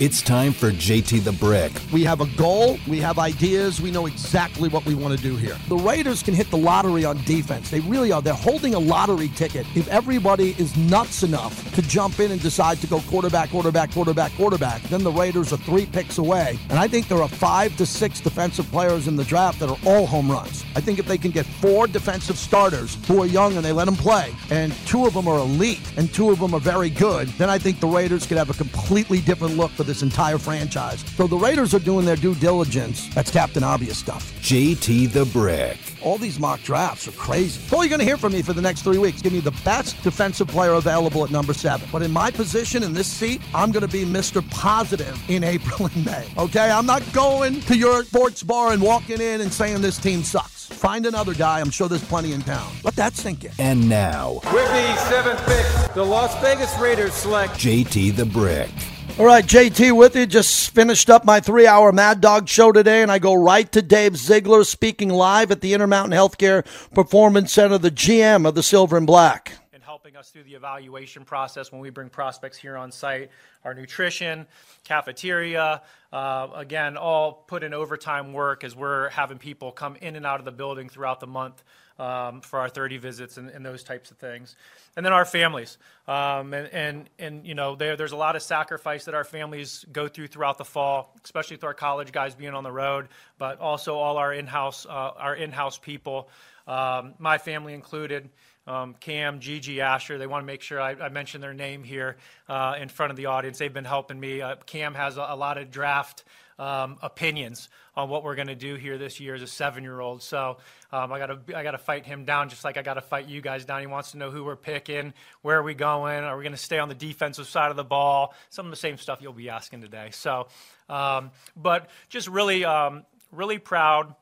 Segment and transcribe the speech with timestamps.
[0.00, 1.70] It's time for JT the Brick.
[1.92, 5.36] We have a goal, we have ideas, we know exactly what we want to do
[5.36, 5.56] here.
[5.68, 7.70] The Raiders can hit the lottery on defense.
[7.70, 8.20] They really are.
[8.20, 9.64] They're holding a lottery ticket.
[9.76, 14.32] If everybody is nuts enough to jump in and decide to go quarterback, quarterback, quarterback,
[14.32, 16.58] quarterback, then the Raiders are three picks away.
[16.70, 19.78] And I think there are five to six defensive players in the draft that are
[19.86, 20.64] all home runs.
[20.74, 23.84] I think if they can get four defensive starters who are young and they let
[23.84, 27.28] them play, and two of them are elite and two of them are very good,
[27.38, 31.04] then I think the Raiders could have a completely different look for this entire franchise.
[31.16, 33.08] So the Raiders are doing their due diligence.
[33.14, 34.32] That's Captain Obvious stuff.
[34.40, 35.78] JT the Brick.
[36.02, 37.60] All these mock drafts are crazy.
[37.60, 39.22] That's all you're going to hear from me for the next three weeks.
[39.22, 41.88] Give me the best defensive player available at number seven.
[41.92, 44.48] But in my position in this seat, I'm going to be Mr.
[44.50, 46.26] Positive in April and May.
[46.36, 46.70] Okay?
[46.70, 50.66] I'm not going to your sports bar and walking in and saying this team sucks.
[50.66, 51.60] Find another guy.
[51.60, 52.70] I'm sure there's plenty in town.
[52.82, 53.52] Let that sink in.
[53.58, 58.70] And now, With the seventh pick, the Las Vegas Raiders select JT the Brick.
[59.16, 60.26] All right, JT with you.
[60.26, 63.80] Just finished up my three hour Mad Dog show today, and I go right to
[63.80, 68.96] Dave Ziegler speaking live at the Intermountain Healthcare Performance Center, the GM of the Silver
[68.96, 69.52] and Black.
[69.72, 73.30] and helping us through the evaluation process when we bring prospects here on site.
[73.62, 74.48] Our nutrition,
[74.82, 80.26] cafeteria, uh, again, all put in overtime work as we're having people come in and
[80.26, 81.62] out of the building throughout the month
[82.00, 84.56] um, for our 30 visits and, and those types of things.
[84.96, 85.76] And then our families.
[86.06, 89.84] Um, and, and, and, you know, there, there's a lot of sacrifice that our families
[89.90, 93.58] go through throughout the fall, especially with our college guys being on the road, but
[93.58, 96.28] also all our in-house, uh, our in-house people,
[96.66, 98.30] um, my family included
[98.66, 100.16] um, Cam, Gigi, Asher.
[100.18, 102.16] They want to make sure I, I mention their name here
[102.48, 103.58] uh, in front of the audience.
[103.58, 104.40] They've been helping me.
[104.40, 106.24] Uh, Cam has a, a lot of draft
[106.58, 110.22] um, opinions on what we're going to do here this year as a seven-year-old.
[110.22, 110.58] So
[110.92, 113.00] um, I got to I got to fight him down, just like I got to
[113.00, 113.80] fight you guys down.
[113.80, 116.58] He wants to know who we're picking, where are we going, are we going to
[116.58, 118.34] stay on the defensive side of the ball?
[118.50, 120.08] Some of the same stuff you'll be asking today.
[120.12, 120.48] So,
[120.88, 124.14] um, but just really, um, really proud,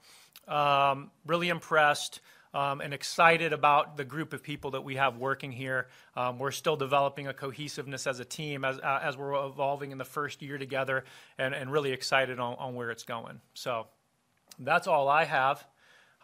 [0.48, 2.20] um, really impressed
[2.54, 5.88] um, and excited about the group of people that we have working here.
[6.16, 9.98] Um, we're still developing a cohesiveness as a team as, uh, as we're evolving in
[9.98, 11.04] the first year together
[11.38, 13.40] and, and really excited on, on where it's going.
[13.54, 13.86] So
[14.58, 15.64] that's all I have.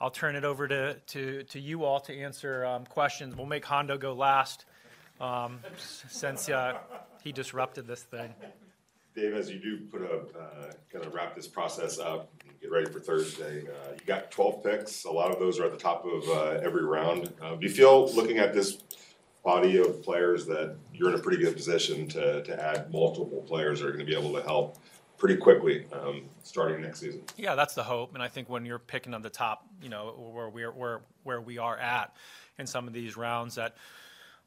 [0.00, 3.34] I'll turn it over to, to, to you all to answer um, questions.
[3.34, 4.64] We'll make Hondo go last
[5.20, 6.78] um, since uh,
[7.24, 8.32] he disrupted this thing.
[9.16, 12.90] Dave, as you do put a, uh, kind of wrap this process up, get ready
[12.90, 16.04] for Thursday, uh, you got twelve picks, a lot of those are at the top
[16.04, 17.32] of, uh, every round.
[17.40, 18.82] Uh, do you feel, looking at this
[19.44, 23.80] body of players, that you're in a pretty good position to, to add multiple players
[23.80, 24.76] that are gonna be able to help
[25.16, 27.22] pretty quickly, um, starting next season?
[27.36, 30.14] Yeah, that's the hope, and I think when you're picking on the top, you know,
[30.32, 32.16] where we're where where we are at
[32.58, 33.76] in some of these rounds, that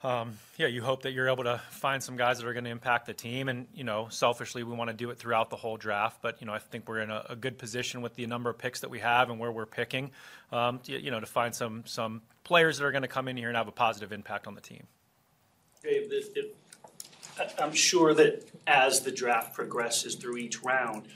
[0.03, 2.71] um, yeah, you hope that you're able to find some guys that are going to
[2.71, 5.77] impact the team, and you know, selfishly, we want to do it throughout the whole
[5.77, 6.21] draft.
[6.21, 8.57] But you know, I think we're in a, a good position with the number of
[8.57, 10.11] picks that we have and where we're picking,
[10.51, 13.37] um, to, you know, to find some some players that are going to come in
[13.37, 14.87] here and have a positive impact on the team.
[15.83, 16.29] Dave, this,
[17.59, 21.07] I'm sure that as the draft progresses through each round,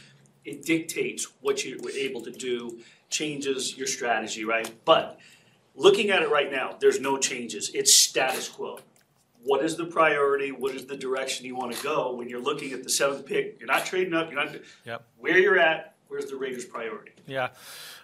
[0.43, 2.79] it dictates what you were able to do,
[3.09, 4.71] changes your strategy, right?
[4.85, 5.19] But
[5.75, 7.71] looking at it right now, there's no changes.
[7.73, 8.79] It's status quo.
[9.43, 10.51] What is the priority?
[10.51, 13.57] What is the direction you want to go when you're looking at the seventh pick?
[13.59, 14.31] You're not trading up.
[14.31, 14.55] You're not.
[14.85, 15.05] Yep.
[15.17, 15.95] Where you're at.
[16.07, 17.11] Where's the Raiders' priority?
[17.25, 17.49] Yeah,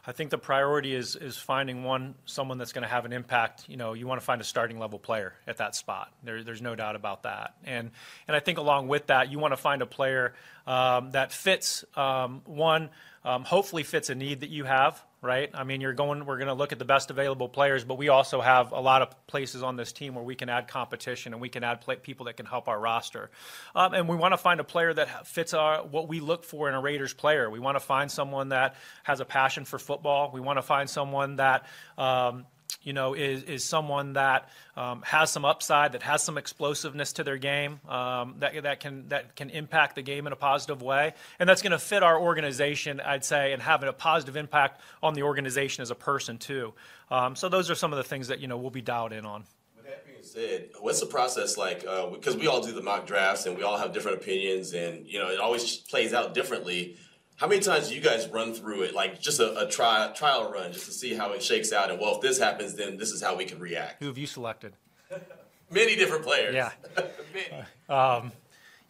[0.06, 3.66] I think the priority is is finding one someone that's going to have an impact.
[3.70, 6.12] You know, you want to find a starting level player at that spot.
[6.24, 7.56] There, there's no doubt about that.
[7.64, 7.92] And
[8.28, 10.34] and I think along with that, you want to find a player
[10.66, 12.90] um, that fits um, one.
[13.24, 15.52] Um, hopefully fits a need that you have, right?
[15.54, 16.26] I mean, you're going.
[16.26, 19.02] We're going to look at the best available players, but we also have a lot
[19.02, 21.96] of places on this team where we can add competition and we can add play,
[21.98, 23.30] people that can help our roster.
[23.76, 26.70] Um, and we want to find a player that fits our what we look for
[26.70, 27.50] in a Raiders player.
[27.50, 30.32] We want to find someone that has a passion for football.
[30.34, 31.66] We want to find someone that.
[31.98, 32.46] Um,
[32.84, 37.24] you know, is, is someone that um, has some upside, that has some explosiveness to
[37.24, 41.14] their game, um, that, that, can, that can impact the game in a positive way.
[41.40, 45.14] And that's going to fit our organization, I'd say, and have a positive impact on
[45.14, 46.74] the organization as a person, too.
[47.10, 49.26] Um, so those are some of the things that, you know, we'll be dialed in
[49.26, 49.44] on.
[49.76, 51.82] With that being said, what's the process like?
[51.82, 55.20] Because we all do the mock drafts and we all have different opinions, and you
[55.20, 56.98] know it always plays out differently.
[57.42, 60.52] How many times do you guys run through it, like just a, a trial trial
[60.52, 61.90] run, just to see how it shakes out?
[61.90, 64.00] And well, if this happens, then this is how we can react.
[64.00, 64.74] Who have you selected?
[65.72, 66.54] Many different players.
[66.54, 66.70] Yeah.
[67.34, 67.66] Many.
[67.90, 68.32] Um,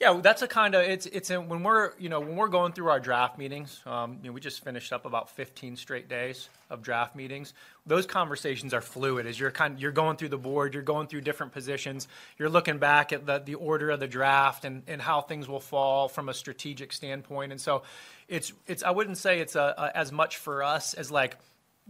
[0.01, 2.89] Yeah, that's a kind of it's it's when we're you know when we're going through
[2.89, 3.79] our draft meetings.
[3.85, 7.53] Um, you know, we just finished up about 15 straight days of draft meetings.
[7.85, 11.21] Those conversations are fluid as you're kind you're going through the board, you're going through
[11.21, 12.07] different positions,
[12.39, 15.59] you're looking back at the the order of the draft and and how things will
[15.59, 17.51] fall from a strategic standpoint.
[17.51, 17.83] And so,
[18.27, 21.37] it's it's I wouldn't say it's a, a as much for us as like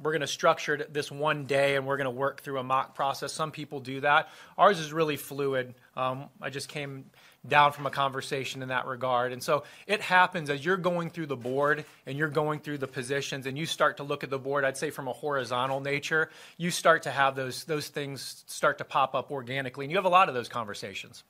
[0.02, 2.94] we're going to structure this one day and we're going to work through a mock
[2.96, 3.32] process.
[3.32, 4.30] Some people do that.
[4.58, 5.76] Ours is really fluid.
[5.96, 7.06] Um, I just came
[7.48, 9.32] down from a conversation in that regard.
[9.32, 12.88] And so it happens as you're going through the board and you're going through the
[12.88, 16.30] positions and you start to look at the board, I'd say from a horizontal nature,
[16.58, 19.86] you start to have those, those things start to pop up organically.
[19.86, 21.24] And you have a lot of those conversations.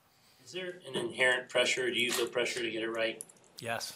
[0.44, 1.90] Is there an inherent pressure?
[1.90, 3.24] Do you feel pressure to get it right?
[3.60, 3.94] Yes.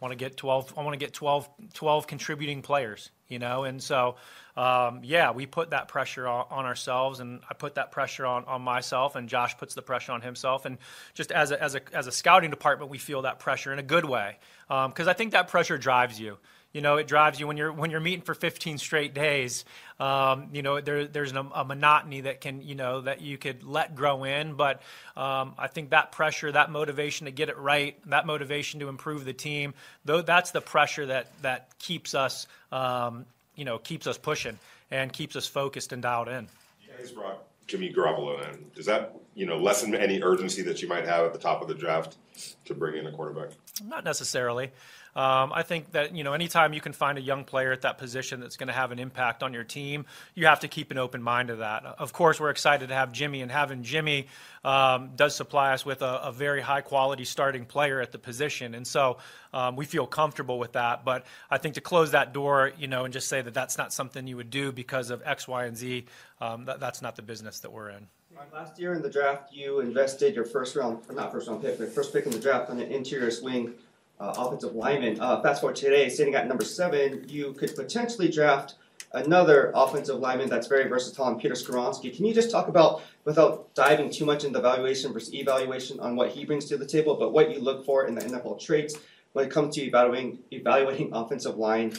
[0.00, 3.64] I want to get 12, I want to get 12, 12 contributing players, you know?
[3.64, 4.16] And so
[4.56, 8.44] um, yeah, we put that pressure on, on, ourselves, and I put that pressure on,
[8.44, 10.66] on myself, and Josh puts the pressure on himself.
[10.66, 10.76] And
[11.14, 13.82] just as a, as a, as a scouting department, we feel that pressure in a
[13.82, 14.36] good way
[14.68, 16.36] because um, I think that pressure drives you.
[16.72, 19.64] You know, it drives you when you're when you're meeting for 15 straight days.
[20.00, 23.94] Um, you know, there, there's a, monotony that can you know that you could let
[23.94, 24.82] grow in, but
[25.16, 29.24] um, I think that pressure, that motivation to get it right, that motivation to improve
[29.24, 29.74] the team,
[30.04, 33.26] though that's the pressure that that keeps us um,
[33.56, 34.58] you know, keeps us pushing
[34.90, 36.48] and keeps us focused and dialed in.
[36.82, 38.64] You guys brought Jimmy Garoppolo in.
[38.74, 41.68] Does that, you know, lessen any urgency that you might have at the top of
[41.68, 42.16] the draft
[42.64, 43.50] to bring in a quarterback?
[43.84, 44.72] Not necessarily.
[45.14, 47.98] Um, I think that you know anytime you can find a young player at that
[47.98, 50.96] position that's going to have an impact on your team, you have to keep an
[50.96, 51.84] open mind to that.
[51.84, 54.28] Of course, we're excited to have Jimmy, and having Jimmy
[54.64, 58.74] um, does supply us with a, a, very high quality starting player at the position,
[58.74, 59.18] and so
[59.52, 61.04] um, we feel comfortable with that.
[61.04, 63.92] But I think to close that door, you know, and just say that that's not
[63.92, 66.06] something you would do because of X, Y, and Z,
[66.40, 68.06] um, that, that's not the business that we're in.
[68.52, 71.92] Last year in the draft, you invested your first round, not first round pick, but
[71.92, 73.74] first pick in the draft on an interior swing
[74.20, 75.20] uh, offensive lineman.
[75.20, 78.74] Uh, fast forward today, sitting at number seven, you could potentially draft
[79.12, 82.14] another offensive lineman that's very versatile, and Peter Skoronski.
[82.14, 86.30] Can you just talk about, without diving too much into evaluation versus evaluation, on what
[86.30, 88.96] he brings to the table, but what you look for in the NFL traits
[89.32, 91.92] when it comes to evaluating evaluating offensive line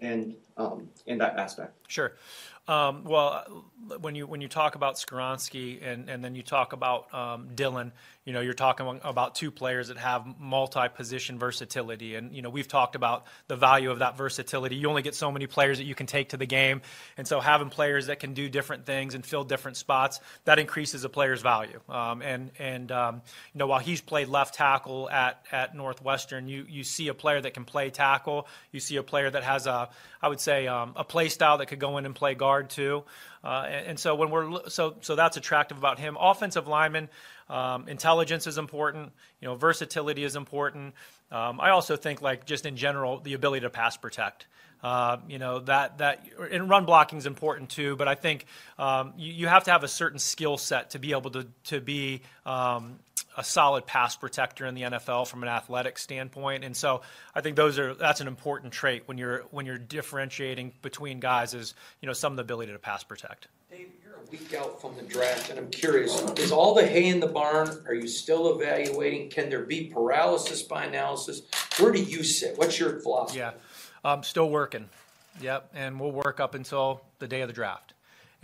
[0.00, 1.72] and um, in that aspect?
[1.88, 2.12] Sure.
[2.66, 3.64] Um, well,
[4.00, 7.92] when you when you talk about Skoronski and, and then you talk about um, Dylan,
[8.24, 12.68] you know, you're talking about two players that have multi-position versatility, and you know, we've
[12.68, 14.76] talked about the value of that versatility.
[14.76, 16.80] You only get so many players that you can take to the game,
[17.18, 21.04] and so having players that can do different things and fill different spots that increases
[21.04, 21.80] a player's value.
[21.88, 23.22] Um, and and um,
[23.52, 27.40] you know, while he's played left tackle at at Northwestern, you you see a player
[27.40, 28.46] that can play tackle.
[28.72, 29.90] You see a player that has a,
[30.22, 33.04] I would say, um, a play style that could go in and play guard too.
[33.44, 36.16] Uh, and, and, so when we're so so that's attractive about him.
[36.18, 37.10] Offensive lineman,
[37.50, 39.12] um, intelligence is important.
[39.40, 40.94] You know, versatility is important.
[41.30, 44.46] Um, I also think like just in general the ability to pass protect.
[44.82, 47.96] Uh, you know that that and run blocking is important too.
[47.96, 48.46] But I think
[48.78, 51.80] um, you, you, have to have a certain skill set to be able to to
[51.80, 52.98] be um,
[53.36, 56.64] a solid pass protector in the NFL from an athletic standpoint.
[56.64, 57.02] And so
[57.34, 61.54] I think those are that's an important trait when you're when you're differentiating between guys
[61.54, 63.48] is you know some of the ability to pass protect.
[63.70, 67.08] Dave, you're a week out from the draft, and I'm curious: is all the hay
[67.08, 67.68] in the barn?
[67.86, 69.30] Are you still evaluating?
[69.30, 71.42] Can there be paralysis by analysis?
[71.78, 72.56] Where do you sit?
[72.56, 73.38] What's your philosophy?
[73.38, 73.52] Yeah,
[74.04, 74.88] I'm still working.
[75.40, 77.93] Yep, and we'll work up until the day of the draft.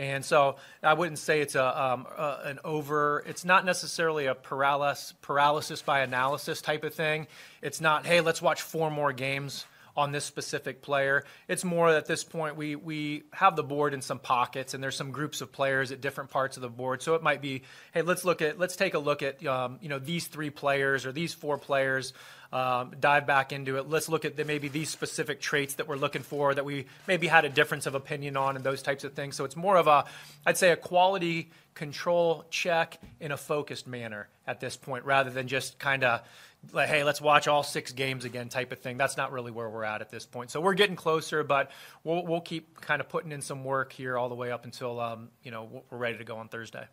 [0.01, 3.23] And so I wouldn't say it's a, um, an over.
[3.27, 7.27] It's not necessarily a paralysis paralysis by analysis type of thing.
[7.61, 11.25] It's not hey let's watch four more games on this specific player.
[11.49, 14.97] It's more at this point we we have the board in some pockets and there's
[14.97, 17.03] some groups of players at different parts of the board.
[17.03, 19.91] So it might be hey let's look at let's take a look at um, you
[19.91, 22.15] know these three players or these four players
[22.53, 23.89] um, dive back into it.
[23.89, 27.27] Let's look at the, maybe these specific traits that we're looking for that we maybe
[27.27, 29.37] had a difference of opinion on and those types of things.
[29.37, 30.05] So it's more of a,
[30.45, 35.47] I'd say, a quality control check in a focused manner at this point rather than
[35.47, 36.23] just kind of
[36.73, 38.99] like, hey, let's watch all six games again type of thing.
[38.99, 40.51] That's not really where we're at at this point.
[40.51, 41.71] So we're getting closer, but
[42.05, 45.01] we'll, we'll keep kind of putting in some work here all the way up until,
[45.01, 46.87] um, you know, we're ready to go on Thursday.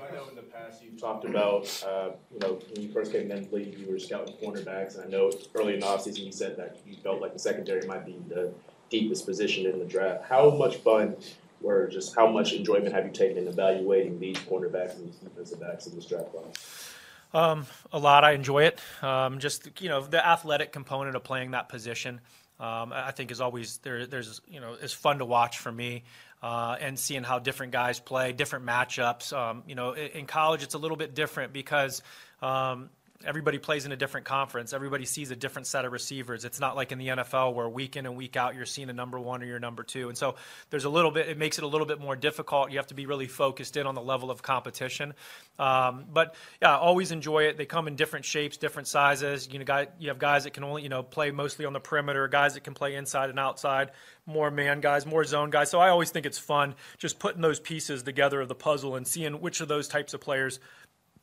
[0.00, 3.30] I know in the past you've talked about, uh, you know, when you first came
[3.30, 6.32] in the league, you were scouting cornerbacks, and I know early in the offseason you
[6.32, 8.52] said that you felt like the secondary might be the
[8.90, 10.24] deepest position in the draft.
[10.24, 11.16] How much fun
[11.62, 15.60] or just how much enjoyment have you taken in evaluating these cornerbacks and these defensive
[15.60, 16.94] backs in this draft class?
[17.34, 18.24] Um, a lot.
[18.24, 18.78] I enjoy it.
[19.02, 22.20] Um, just you know, the athletic component of playing that position.
[22.60, 24.06] Um, I think is always there.
[24.06, 26.04] There's you know, it's fun to watch for me
[26.42, 29.32] uh, and seeing how different guys play, different matchups.
[29.32, 32.02] Um, you know, in, in, college, it's a little bit different because
[32.42, 32.90] um,
[33.24, 34.72] everybody plays in a different conference.
[34.72, 36.44] Everybody sees a different set of receivers.
[36.44, 38.92] It's not like in the NFL where week in and week out you're seeing a
[38.92, 40.08] number one or your number two.
[40.08, 40.36] And so
[40.70, 42.70] there's a little bit, it makes it a little bit more difficult.
[42.70, 45.14] You have to be really focused in on the level of competition.
[45.58, 47.56] Um, but yeah, always enjoy it.
[47.56, 49.48] They come in different shapes, different sizes.
[49.50, 51.80] You know, guy, you have guys that can only, you know, play mostly on the
[51.80, 53.90] perimeter, guys that can play inside and outside,
[54.26, 55.70] more man guys, more zone guys.
[55.70, 59.06] So I always think it's fun just putting those pieces together of the puzzle and
[59.06, 60.60] seeing which of those types of players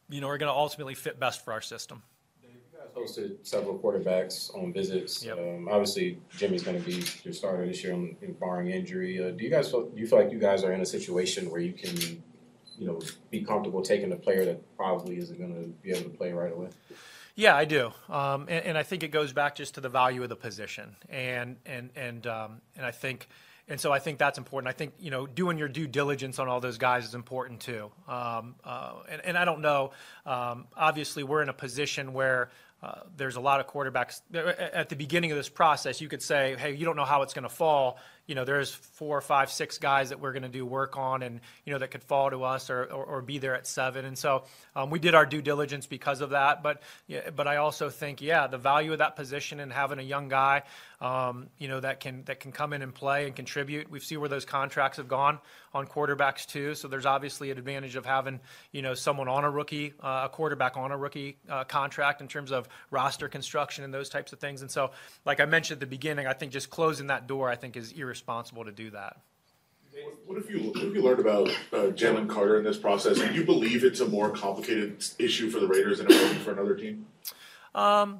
[0.09, 2.01] you know, are going to ultimately fit best for our system.
[2.41, 5.23] You guys hosted several quarterbacks on visits.
[5.23, 5.37] Yep.
[5.37, 7.95] Um, obviously, Jimmy's going to be your starter this year,
[8.39, 9.23] barring injury.
[9.23, 11.49] Uh, do you guys feel, do you feel like you guys are in a situation
[11.51, 11.95] where you can,
[12.77, 16.17] you know, be comfortable taking a player that probably isn't going to be able to
[16.17, 16.69] play right away?
[17.39, 20.21] Yeah, I do, um, and, and, I think it goes back just to the value
[20.23, 23.29] of the position, and and and um, and I think
[23.69, 24.67] and so I think that's important.
[24.67, 27.91] I think you know doing your due diligence on all those guys is important too.
[28.09, 29.91] Um, uh, and, and, I don't know.
[30.25, 32.49] Um, obviously, we're in a position where
[32.83, 34.19] uh, there's a lot of quarterbacks
[34.73, 36.01] at the beginning of this process.
[36.01, 38.69] You could say, "Hey, you don't know how it's going to fall." You know, there's
[38.69, 41.89] four, five, six guys that we're going to do work on, and you know that
[41.89, 44.05] could fall to us or, or, or be there at seven.
[44.05, 44.43] And so
[44.75, 46.61] um, we did our due diligence because of that.
[46.61, 50.03] But yeah, but I also think, yeah, the value of that position and having a
[50.03, 50.61] young guy,
[51.01, 53.89] um, you know, that can that can come in and play and contribute.
[53.89, 55.39] We've seen where those contracts have gone
[55.73, 56.75] on quarterbacks too.
[56.75, 58.39] So there's obviously an advantage of having
[58.71, 62.27] you know someone on a rookie, uh, a quarterback on a rookie uh, contract in
[62.27, 64.61] terms of roster construction and those types of things.
[64.61, 64.91] And so,
[65.25, 67.91] like I mentioned at the beginning, I think just closing that door, I think, is
[67.91, 69.15] irresponsible responsible to do that.
[70.25, 73.17] What if you what if you learned about uh, Jalen Carter in this process?
[73.17, 76.37] Do you believe it's a more complicated issue for the Raiders than it would be
[76.39, 77.07] for another team?
[77.73, 78.19] Um,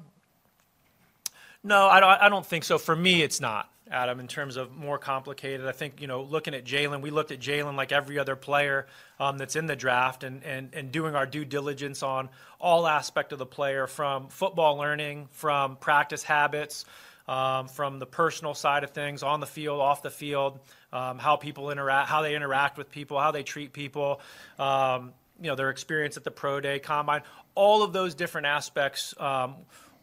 [1.62, 2.78] no, I don't, I don't think so.
[2.78, 3.70] For me, it's not.
[3.90, 5.66] Adam, in terms of more complicated.
[5.66, 8.86] I think, you know, looking at Jalen, we looked at Jalen like every other player
[9.18, 12.28] um, that's in the draft and, and, and doing our due diligence on
[12.60, 16.84] all aspect of the player from football learning, from practice habits,
[17.30, 20.58] um, from the personal side of things, on the field, off the field,
[20.92, 24.20] um, how people interact, how they interact with people, how they treat people,
[24.58, 27.22] um, you know, their experience at the pro day, combine,
[27.54, 29.14] all of those different aspects.
[29.16, 29.54] Um,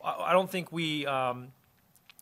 [0.01, 1.49] I don't think we um,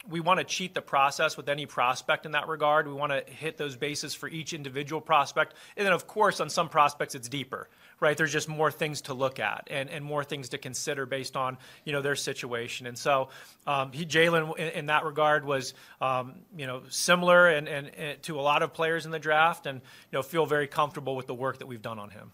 [0.10, 2.88] we want to cheat the process with any prospect in that regard.
[2.88, 5.54] We want to hit those bases for each individual prospect.
[5.78, 7.70] And then, of course, on some prospects, it's deeper,
[8.06, 8.16] right?
[8.16, 11.58] There's just more things to look at and, and more things to consider based on,
[11.84, 12.86] you know, their situation.
[12.86, 13.30] And so
[13.66, 18.22] um, he, Jalen, in, in, that regard, was, um, you know, similar and, and, and
[18.24, 21.26] to a lot of players in the draft and, you know, feel very comfortable with
[21.26, 22.32] the work that we've done on him.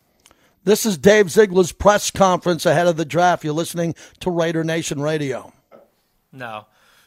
[0.66, 3.46] This is Dave Ziegler's press conference ahead of the draft.
[3.46, 5.54] You're listening to Raider Nation Radio.
[6.34, 6.66] No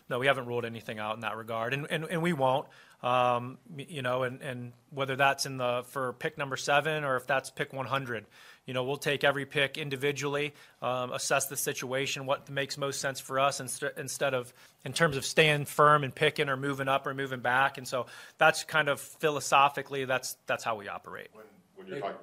[0.09, 2.66] no, we haven't ruled anything out in that regard, and and, and we won't.
[3.04, 7.26] Um, you know, and, and whether that's in the for pick number seven or if
[7.26, 8.25] that's pick 100,
[8.64, 13.20] you know, we'll take every pick individually, um, assess the situation, what makes most sense
[13.20, 14.54] for us, inst- instead of
[14.87, 17.76] in terms of staying firm and picking or moving up or moving back.
[17.76, 18.06] And so
[18.38, 21.28] that's kind of philosophically that's that's how we operate.
[21.34, 21.44] When,
[21.76, 22.16] when you're talking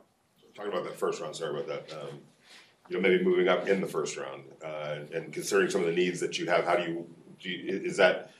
[0.55, 1.93] talking about that first round, sorry about that.
[1.93, 2.19] Um,
[2.89, 5.93] you know, maybe moving up in the first round uh, and considering some of the
[5.93, 7.07] needs that you have, how do you
[7.39, 8.31] you, is that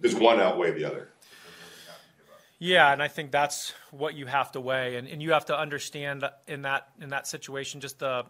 [0.00, 1.10] does one outweigh the other?
[2.58, 5.58] Yeah, and I think that's what you have to weigh, and, and you have to
[5.58, 8.24] understand in that in that situation just the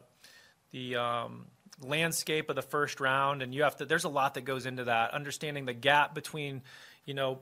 [0.72, 1.46] the um,
[1.82, 3.84] landscape of the first round, and you have to.
[3.84, 5.12] There's a lot that goes into that.
[5.12, 6.62] Understanding the gap between,
[7.04, 7.38] you know,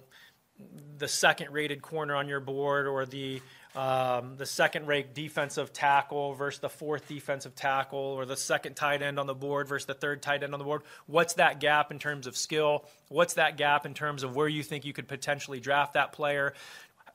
[0.98, 3.40] the second rated corner on your board or the
[3.74, 9.00] um, the second rate defensive tackle versus the fourth defensive tackle, or the second tight
[9.02, 10.82] end on the board versus the third tight end on the board.
[11.06, 12.84] What's that gap in terms of skill?
[13.08, 16.52] What's that gap in terms of where you think you could potentially draft that player?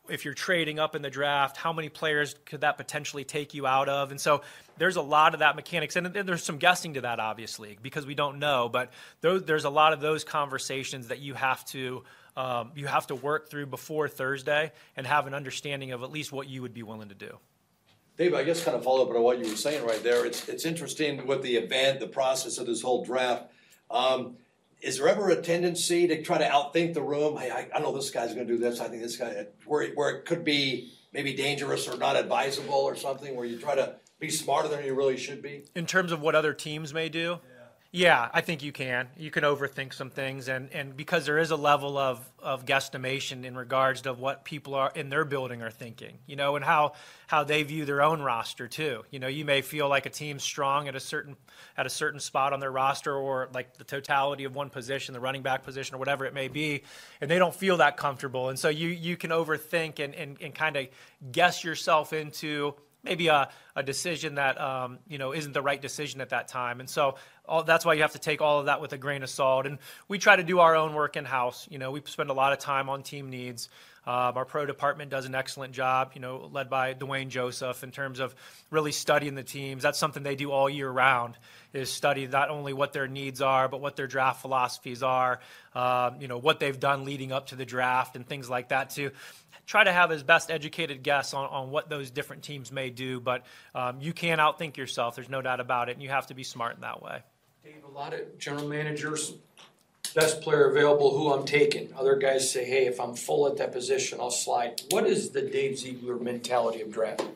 [0.10, 3.68] If you're trading up in the draft, how many players could that potentially take you
[3.68, 4.10] out of?
[4.10, 4.42] And so
[4.78, 8.16] there's a lot of that mechanics, and there's some guessing to that, obviously, because we
[8.16, 8.70] don't know.
[8.70, 12.04] But there's a lot of those conversations that you have to
[12.38, 16.32] um, you have to work through before Thursday and have an understanding of at least
[16.32, 17.40] what you would be willing to do.
[18.16, 20.26] Dave, I guess kind of follow up on what you were saying right there.
[20.26, 23.52] It's it's interesting with the event, the process of this whole draft.
[23.92, 24.38] Um,
[24.82, 27.38] is there ever a tendency to try to outthink the room?
[27.38, 28.80] Hey, I, I know this guy's going to do this.
[28.80, 32.96] I think this guy, where where it could be maybe dangerous or not advisable or
[32.96, 35.66] something, where you try to be smarter than you really should be.
[35.76, 37.40] In terms of what other teams may do.
[37.44, 37.57] Yeah.
[37.92, 39.08] Yeah, I think you can.
[39.18, 43.46] You can overthink some things, and, and because there is a level of, of guesstimation
[43.46, 46.94] in regards to what people are in their building are thinking, you know, and how
[47.28, 49.04] how they view their own roster too.
[49.10, 51.38] You know, you may feel like a team's strong at a certain
[51.78, 55.22] at a certain spot on their roster, or like the totality of one position, the
[55.22, 56.84] running back position, or whatever it may be,
[57.22, 60.54] and they don't feel that comfortable, and so you you can overthink and and, and
[60.54, 60.88] kind of
[61.32, 62.76] guess yourself into
[63.08, 66.80] maybe a, a decision that um, you know isn't the right decision at that time.
[66.80, 67.16] And so
[67.48, 69.66] all, that's why you have to take all of that with a grain of salt.
[69.66, 71.68] And we try to do our own work in house.
[71.70, 73.70] You know, we spend a lot of time on team needs.
[74.06, 77.92] Uh, our pro department does an excellent job, you know, led by Dwayne Joseph in
[77.92, 78.34] terms of
[78.72, 79.84] really studying the teams.
[79.84, 81.36] That's something they do all year round
[81.74, 85.42] is study not only what their needs are, but what their draft philosophies are,
[85.76, 88.92] um, you know, what they've done leading up to the draft and things like that
[88.92, 89.12] to
[89.68, 93.20] try to have as best educated guess on, on what those different teams may do.
[93.20, 93.46] But
[93.76, 95.16] um, you can't outthink yourself.
[95.16, 95.92] There's no doubt about it.
[95.92, 97.20] And you have to be smart in that way.
[97.64, 99.34] Dave, a lot of general managers
[100.16, 101.94] best player available, who I'm taking.
[101.96, 104.82] Other guys say, hey, if I'm full at that position, I'll slide.
[104.90, 107.34] What is the Dave Ziegler mentality of drafting?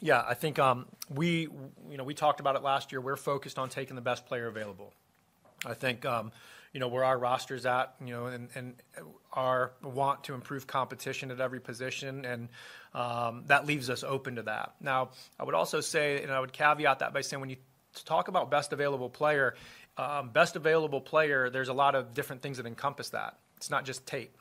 [0.00, 1.48] Yeah, I think um, we,
[1.90, 3.00] you know, we talked about it last year.
[3.00, 4.92] We're focused on taking the best player available.
[5.66, 6.32] I think, um,
[6.76, 8.74] you know, where our roster's at, you know, and, and
[9.32, 12.50] our want to improve competition at every position, and
[12.92, 14.74] um, that leaves us open to that.
[14.78, 15.08] Now,
[15.40, 17.56] I would also say, and I would caveat that by saying when you
[18.04, 19.54] talk about best available player,
[19.96, 23.38] um, best available player, there's a lot of different things that encompass that.
[23.56, 24.36] It's not just tape.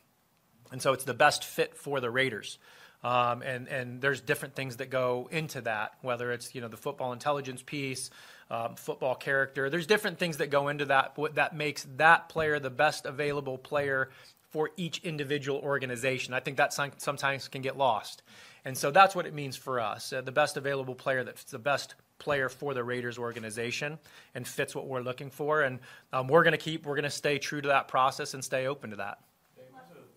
[0.74, 2.60] And so it's the best fit for the Raiders.
[3.02, 6.76] Um, and, and there's different things that go into that, whether it's, you know, the
[6.76, 8.10] football intelligence piece,
[8.52, 9.70] um, football character.
[9.70, 13.58] There's different things that go into that, what that makes that player the best available
[13.58, 14.10] player
[14.52, 16.34] for each individual organization.
[16.34, 18.22] I think that sometimes can get lost.
[18.64, 20.12] And so that's what it means for us.
[20.14, 24.00] Uh, the best available player that's the best player for the Raiders organization
[24.34, 25.64] and fits what we're looking for.
[25.64, 25.80] And
[26.14, 28.66] um, we're going to keep, we're going to stay true to that process and stay
[28.66, 29.20] open to that.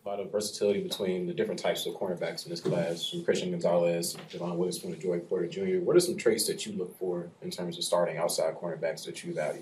[0.09, 4.17] Lot of versatility between the different types of cornerbacks in this class, from Christian Gonzalez,
[4.33, 5.81] Devon Witherspoon, and Joey Porter Jr.
[5.81, 9.23] What are some traits that you look for in terms of starting outside cornerbacks that
[9.23, 9.61] you value?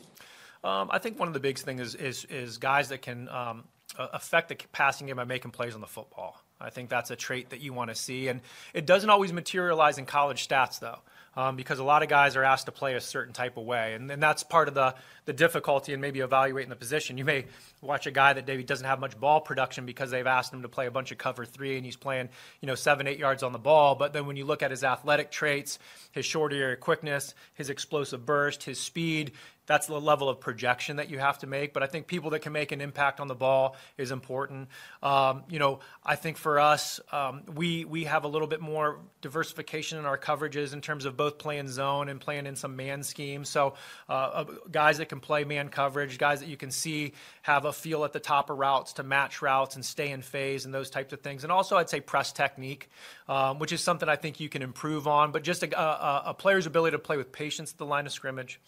[0.62, 3.64] Um, I think one of the big things is, is, is guys that can um,
[3.98, 6.40] affect the passing game by making plays on the football.
[6.60, 8.28] I think that's a trait that you want to see.
[8.28, 8.40] And
[8.72, 11.00] it doesn't always materialize in college stats, though
[11.36, 13.94] um, because a lot of guys are asked to play a certain type of way.
[13.94, 14.94] And, and that's part of the,
[15.26, 17.18] the difficulty in maybe evaluating the position.
[17.18, 17.44] You may
[17.86, 20.68] watch a guy that maybe doesn't have much ball production because they've asked him to
[20.68, 22.28] play a bunch of cover three and he's playing,
[22.60, 23.94] you know, seven, eight yards on the ball.
[23.94, 25.78] But then when you look at his athletic traits,
[26.12, 29.32] his short area quickness, his explosive burst, his speed,
[29.66, 31.72] that's the level of projection that you have to make.
[31.72, 34.68] But I think people that can make an impact on the ball is important.
[35.02, 39.00] Um, you know, I think for us, um, we we have a little bit more
[39.20, 43.02] diversification in our coverages in terms of both playing zone and playing in some man
[43.02, 43.48] schemes.
[43.48, 43.74] So
[44.08, 47.72] uh, uh, guys that can play man coverage, guys that you can see have a
[47.76, 50.90] feel at the top of routes to match routes and stay in phase and those
[50.90, 51.44] types of things.
[51.44, 52.90] And also, I'd say press technique,
[53.28, 55.32] um, which is something I think you can improve on.
[55.32, 58.12] But just a, a, a player's ability to play with patience at the line of
[58.12, 58.60] scrimmage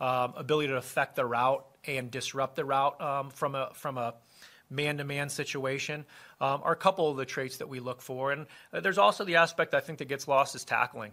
[0.00, 4.14] um, ability to affect the route and disrupt the route um, from a from a
[4.68, 6.04] man-to-man situation
[6.40, 8.32] um, are a couple of the traits that we look for.
[8.32, 11.12] And uh, there's also the aspect I think that gets lost is tackling.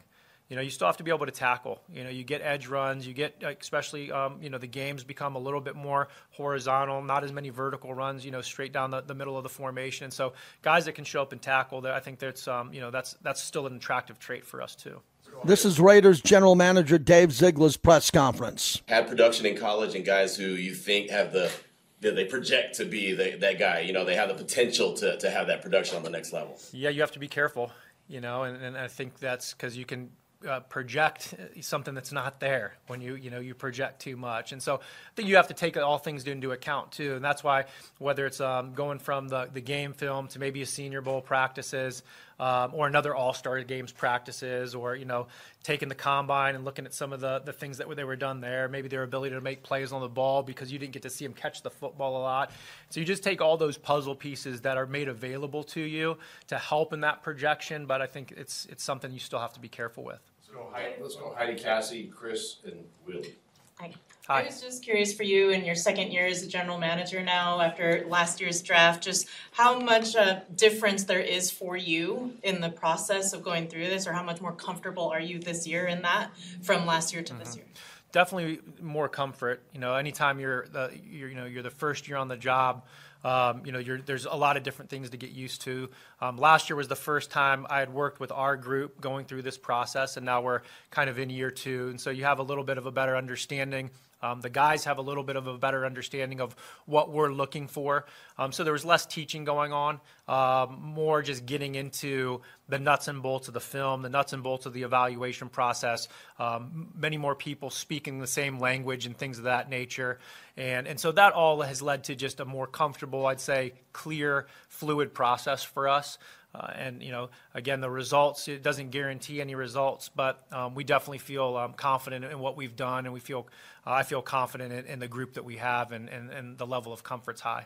[0.49, 1.81] You know, you still have to be able to tackle.
[1.91, 3.07] You know, you get edge runs.
[3.07, 7.23] You get, especially, um, you know, the games become a little bit more horizontal, not
[7.23, 8.25] as many vertical runs.
[8.25, 10.05] You know, straight down the, the middle of the formation.
[10.05, 12.91] And so, guys that can show up and tackle, I think that's, um, you know,
[12.91, 15.01] that's that's still an attractive trait for us too.
[15.45, 18.81] This is Raiders general manager Dave Ziegler's press conference.
[18.87, 21.51] Had production in college and guys who you think have the
[21.99, 23.79] they project to be the, that guy.
[23.79, 26.59] You know, they have the potential to, to have that production on the next level.
[26.73, 27.71] Yeah, you have to be careful.
[28.07, 30.09] You know, and, and I think that's because you can
[30.47, 34.51] uh, project something that's not there when you you know you project too much.
[34.51, 34.79] And so I
[35.15, 37.15] think you have to take all things into account too.
[37.15, 37.65] And that's why
[37.99, 42.03] whether it's um, going from the, the game film to maybe a senior bowl practices
[42.39, 45.27] um, or another all-star games practices or you know
[45.63, 48.41] taking the combine and looking at some of the, the things that they were done
[48.41, 51.09] there maybe their ability to make plays on the ball because you didn't get to
[51.09, 52.51] see them catch the football a lot.
[52.89, 56.57] So you just take all those puzzle pieces that are made available to you to
[56.57, 59.69] help in that projection but I think it's it's something you still have to be
[59.69, 63.35] careful with go Heidi, let's go Heidi, Cassie, Chris, and Willie.
[63.79, 63.93] Hi.
[64.27, 64.41] Hi.
[64.41, 67.59] I was just curious for you in your second year as a general manager now
[67.59, 72.69] after last year's draft, just how much uh, difference there is for you in the
[72.69, 76.03] process of going through this, or how much more comfortable are you this year in
[76.03, 76.29] that
[76.61, 77.43] from last year to mm-hmm.
[77.43, 77.65] this year?
[78.13, 79.63] Definitely more comfort.
[79.73, 82.85] You know, anytime you're the you're, you know you're the first year on the job,
[83.23, 85.89] um, you know, there's a lot of different things to get used to.
[86.19, 89.43] Um, last year was the first time I had worked with our group going through
[89.43, 91.87] this process, and now we're kind of in year two.
[91.89, 93.89] And so you have a little bit of a better understanding
[94.23, 96.55] um, the guys have a little bit of a better understanding of
[96.85, 98.05] what we're looking for.
[98.37, 103.09] Um, so there was less teaching going on, um, more just getting into the nuts
[103.09, 106.07] and bolts of the film, the nuts and bolts of the evaluation process.
[106.39, 110.19] Um, many more people speaking the same language and things of that nature.
[110.55, 114.47] And, and so that all has led to just a more comfortable, I'd say, clear,
[114.69, 116.17] fluid process for us.
[116.55, 120.83] Uh, and you know, again, the results it doesn't guarantee any results, but um, we
[120.83, 123.47] definitely feel um, confident in what we've done, and we feel
[123.87, 126.67] uh, I feel confident in, in, the group that we have, and, and, and the
[126.67, 127.65] level of comfort's high.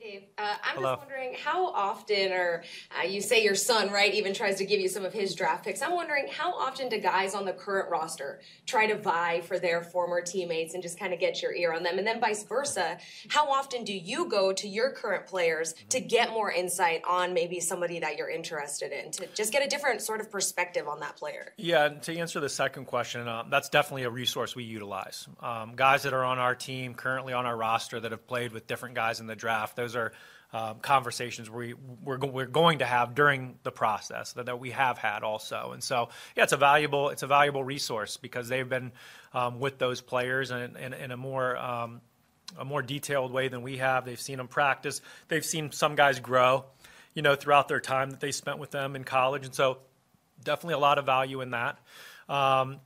[0.00, 0.94] Dave, uh, I'm Hello.
[0.94, 2.64] just wondering how often, or
[2.98, 5.64] uh, you say your son, right, even tries to give you some of his draft
[5.64, 5.82] picks.
[5.82, 9.82] I'm wondering how often do guys on the current roster try to vie for their
[9.82, 11.98] former teammates and just kind of get your ear on them?
[11.98, 16.30] And then vice versa, how often do you go to your current players to get
[16.30, 20.20] more insight on maybe somebody that you're interested in to just get a different sort
[20.20, 21.52] of perspective on that player?
[21.56, 25.28] Yeah, to answer the second question, uh, that's definitely a resource we utilize.
[25.40, 28.66] Um, guys that are on our team, currently on our roster, that have played with
[28.66, 30.12] different guys in the draft, those are
[30.54, 34.98] um, conversations we, we're, we're going to have during the process that, that we have
[34.98, 35.72] had also.
[35.72, 38.92] And so, yeah, it's a valuable it's a valuable resource because they've been
[39.32, 42.00] um, with those players in, in, in a more um,
[42.56, 44.04] a more detailed way than we have.
[44.04, 45.00] They've seen them practice.
[45.26, 46.66] They've seen some guys grow,
[47.14, 49.44] you know, throughout their time that they spent with them in college.
[49.44, 49.78] And so,
[50.44, 51.78] definitely a lot of value in that.
[52.28, 52.78] Um,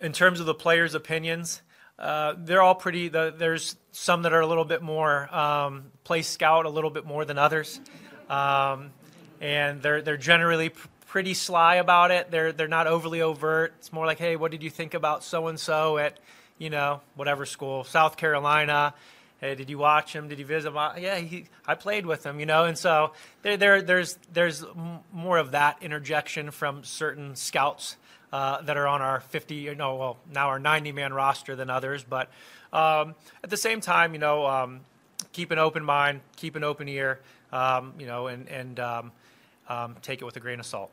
[0.00, 1.62] in terms of the players' opinions,
[1.98, 3.08] uh, they're all pretty.
[3.08, 7.06] The, there's some that are a little bit more um, play scout a little bit
[7.06, 7.80] more than others,
[8.28, 8.90] um,
[9.40, 12.30] and they're they're generally pr- pretty sly about it.
[12.30, 13.74] They're they're not overly overt.
[13.78, 16.18] It's more like, hey, what did you think about so and so at,
[16.58, 18.94] you know, whatever school, South Carolina.
[19.40, 20.28] Hey, did you watch him?
[20.28, 20.76] Did you visit him?
[20.98, 22.64] Yeah, he, I played with him, you know.
[22.64, 24.64] And so there, there, there's, there's
[25.12, 27.96] more of that interjection from certain scouts
[28.32, 31.70] uh, that are on our 50, you know, well, now our 90 man roster than
[31.70, 32.04] others.
[32.04, 32.28] But
[32.72, 34.80] um, at the same time, you know, um,
[35.32, 37.20] keep an open mind, keep an open ear,
[37.52, 39.12] um, you know, and, and um,
[39.68, 40.90] um, take it with a grain of salt.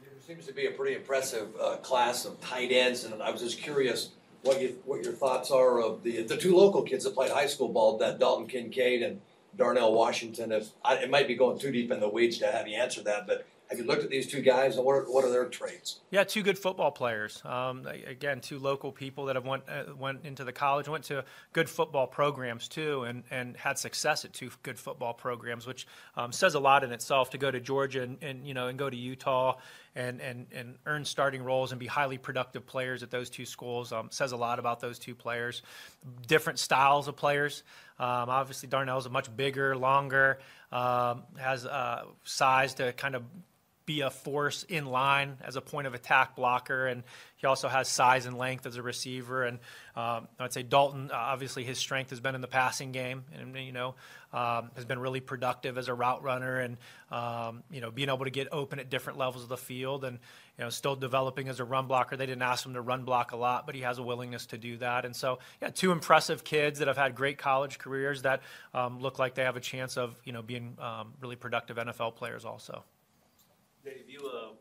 [0.00, 3.40] There seems to be a pretty impressive uh, class of tight ends, and I was
[3.40, 4.10] just curious
[4.42, 7.46] what you what your thoughts are of the the two local kids that played high
[7.46, 9.20] school ball, that Dalton Kincaid and
[9.56, 10.52] Darnell Washington.
[10.52, 13.02] If I, it might be going too deep in the weeds to have you answer
[13.02, 15.46] that, but have you looked at these two guys and what are, what are their
[15.46, 16.00] traits?
[16.10, 17.40] Yeah, two good football players.
[17.42, 21.24] Um, again, two local people that have went uh, went into the college, went to
[21.54, 25.86] good football programs too, and, and had success at two good football programs, which
[26.18, 27.30] um, says a lot in itself.
[27.30, 29.56] To go to Georgia and, and you know and go to Utah
[29.96, 33.90] and, and and earn starting roles and be highly productive players at those two schools
[33.90, 35.62] um, says a lot about those two players.
[36.26, 37.62] Different styles of players.
[37.98, 40.40] Um, obviously, Darnell's a much bigger, longer,
[40.72, 43.22] um, has uh, size to kind of
[43.92, 47.02] be a force in line as a point of attack blocker, and
[47.36, 49.44] he also has size and length as a receiver.
[49.44, 49.58] And
[49.94, 53.54] um, I'd say Dalton, uh, obviously, his strength has been in the passing game, and
[53.56, 53.94] you know,
[54.32, 56.78] um, has been really productive as a route runner, and
[57.10, 60.18] um, you know, being able to get open at different levels of the field, and
[60.56, 62.16] you know, still developing as a run blocker.
[62.16, 64.58] They didn't ask him to run block a lot, but he has a willingness to
[64.58, 65.04] do that.
[65.04, 68.40] And so, yeah, two impressive kids that have had great college careers that
[68.72, 72.16] um, look like they have a chance of you know being um, really productive NFL
[72.16, 72.84] players also.
[73.84, 74.52] Dave, you, uh,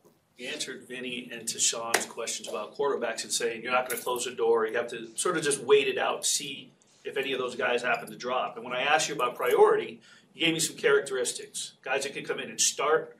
[0.48, 4.26] answered Vinny and to Sean's questions about quarterbacks and saying you're not going to close
[4.26, 4.66] the door.
[4.66, 6.72] You have to sort of just wait it out, see
[7.04, 8.56] if any of those guys happen to drop.
[8.56, 10.02] And when I asked you about priority,
[10.34, 11.74] you gave me some characteristics.
[11.84, 13.18] Guys that could come in and start,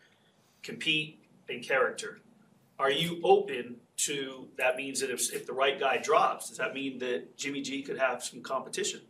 [0.64, 2.20] compete, and character.
[2.80, 6.74] Are you open to that means that if, if the right guy drops, does that
[6.74, 9.02] mean that Jimmy G could have some competition?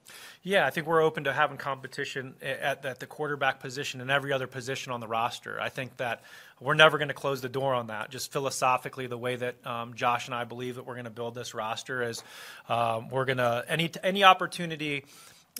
[0.43, 4.33] Yeah, I think we're open to having competition at, at the quarterback position and every
[4.33, 5.61] other position on the roster.
[5.61, 6.23] I think that
[6.61, 8.11] we're never going to close the door on that.
[8.11, 11.33] Just philosophically, the way that um, Josh and I believe that we're going to build
[11.33, 12.23] this roster is
[12.69, 15.05] um, we're going to any any opportunity.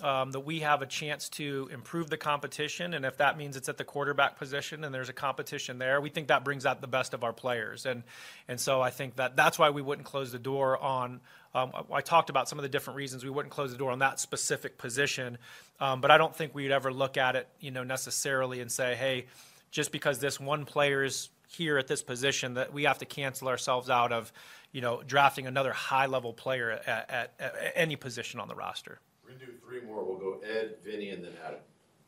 [0.02, 3.68] Um, that we have a chance to improve the competition, and if that means it's
[3.68, 6.86] at the quarterback position and there's a competition there, we think that brings out the
[6.86, 8.02] best of our players, and
[8.48, 11.20] and so I think that that's why we wouldn't close the door on.
[11.54, 13.98] Um, I talked about some of the different reasons we wouldn't close the door on
[13.98, 15.36] that specific position,
[15.78, 18.94] um, but I don't think we'd ever look at it, you know, necessarily and say,
[18.94, 19.26] hey,
[19.72, 23.48] just because this one player is here at this position, that we have to cancel
[23.48, 24.32] ourselves out of,
[24.70, 29.00] you know, drafting another high-level player at, at, at any position on the roster.
[29.24, 30.04] We're gonna do three more.
[30.04, 31.60] We'll go Ed, Vinny, and then Adam.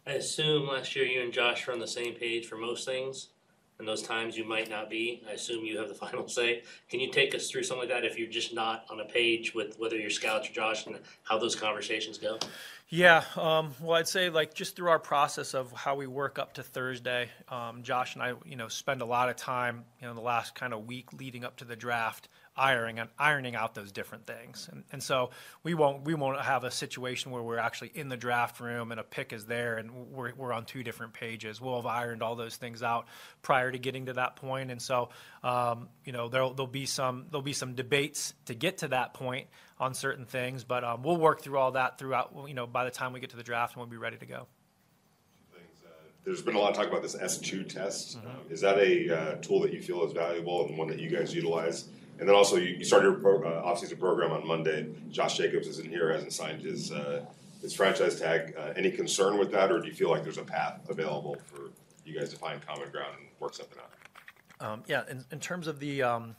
[0.07, 3.29] I assume last year you and Josh were on the same page for most things,
[3.79, 5.23] and those times you might not be.
[5.29, 6.63] I assume you have the final say.
[6.91, 9.55] Can you take us through something like that if you're just not on a page
[9.55, 12.39] with whether you're scouts or Josh and how those conversations go?
[12.97, 16.55] Yeah, um, well, I'd say like just through our process of how we work up
[16.55, 20.15] to Thursday, um, Josh and I, you know, spend a lot of time, you know,
[20.15, 23.91] the last kind of week leading up to the draft, ironing and ironing out those
[23.91, 25.31] different things, and, and so
[25.63, 29.01] we won't we won't have a situation where we're actually in the draft room and
[29.01, 31.61] a pick is there and we're we're on two different pages.
[31.61, 33.07] We'll have ironed all those things out
[33.43, 35.11] prior to getting to that point, and so
[35.43, 39.15] um, you know there'll there'll be some there'll be some debates to get to that
[39.15, 42.33] point on certain things, but um, we'll work through all that throughout.
[42.47, 44.27] You know, by the time we get to the draft, and we'll be ready to
[44.27, 44.47] go.
[46.25, 48.17] There's been a lot of talk about this S2 test.
[48.17, 51.11] Um, is that a uh, tool that you feel is valuable and one that you
[51.11, 51.85] guys utilize?
[52.19, 54.87] And then also, you, you started your pro, uh, offseason program on Monday.
[55.11, 57.25] Josh Jacobs isn't here, hasn't signed his uh,
[57.61, 58.55] his franchise tag.
[58.57, 61.71] Uh, any concern with that, or do you feel like there's a path available for
[62.05, 63.91] you guys to find common ground and work something out?
[64.67, 66.37] Um, yeah, in, in terms of the um,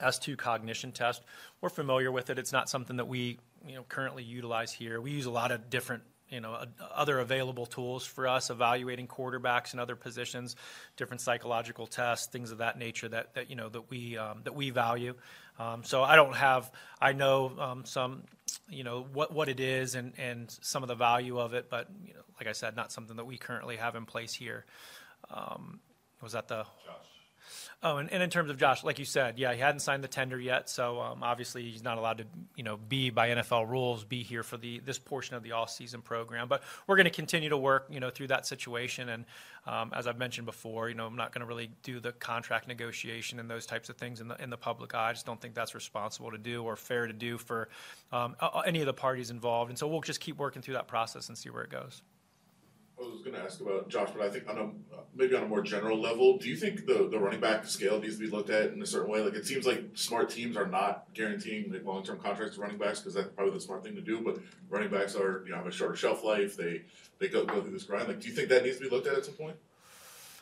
[0.00, 1.22] S2 cognition test,
[1.60, 2.38] we're familiar with it.
[2.38, 5.00] It's not something that we you know currently utilize here.
[5.00, 6.64] We use a lot of different you know
[6.94, 10.56] other available tools for us evaluating quarterbacks and other positions,
[10.96, 14.54] different psychological tests, things of that nature that, that you know that we um, that
[14.54, 15.14] we value.
[15.58, 18.22] Um, so I don't have I know um, some
[18.68, 21.88] you know what what it is and and some of the value of it, but
[22.04, 24.64] you know like I said, not something that we currently have in place here.
[25.30, 25.80] Um,
[26.22, 26.64] was that the
[27.84, 30.08] Oh, and, and in terms of Josh, like you said, yeah, he hadn't signed the
[30.08, 34.04] tender yet, so um, obviously he's not allowed to, you know, be by NFL rules,
[34.04, 36.46] be here for the this portion of the offseason program.
[36.46, 39.08] But we're going to continue to work, you know, through that situation.
[39.08, 39.24] And
[39.66, 42.68] um, as I've mentioned before, you know, I'm not going to really do the contract
[42.68, 45.08] negotiation and those types of things in the in the public eye.
[45.08, 47.68] I just don't think that's responsible to do or fair to do for
[48.12, 49.70] um, any of the parties involved.
[49.70, 52.00] And so we'll just keep working through that process and see where it goes.
[53.00, 54.70] I was going to ask about Josh, but I think on a
[55.14, 58.16] maybe on a more general level, do you think the, the running back scale needs
[58.16, 59.20] to be looked at in a certain way?
[59.20, 62.78] Like it seems like smart teams are not guaranteeing like long term contracts to running
[62.78, 64.20] backs because that's probably the smart thing to do.
[64.20, 66.56] But running backs are you know have a shorter shelf life.
[66.56, 66.82] They
[67.18, 68.08] they go go through this grind.
[68.08, 69.56] Like, do you think that needs to be looked at at some point?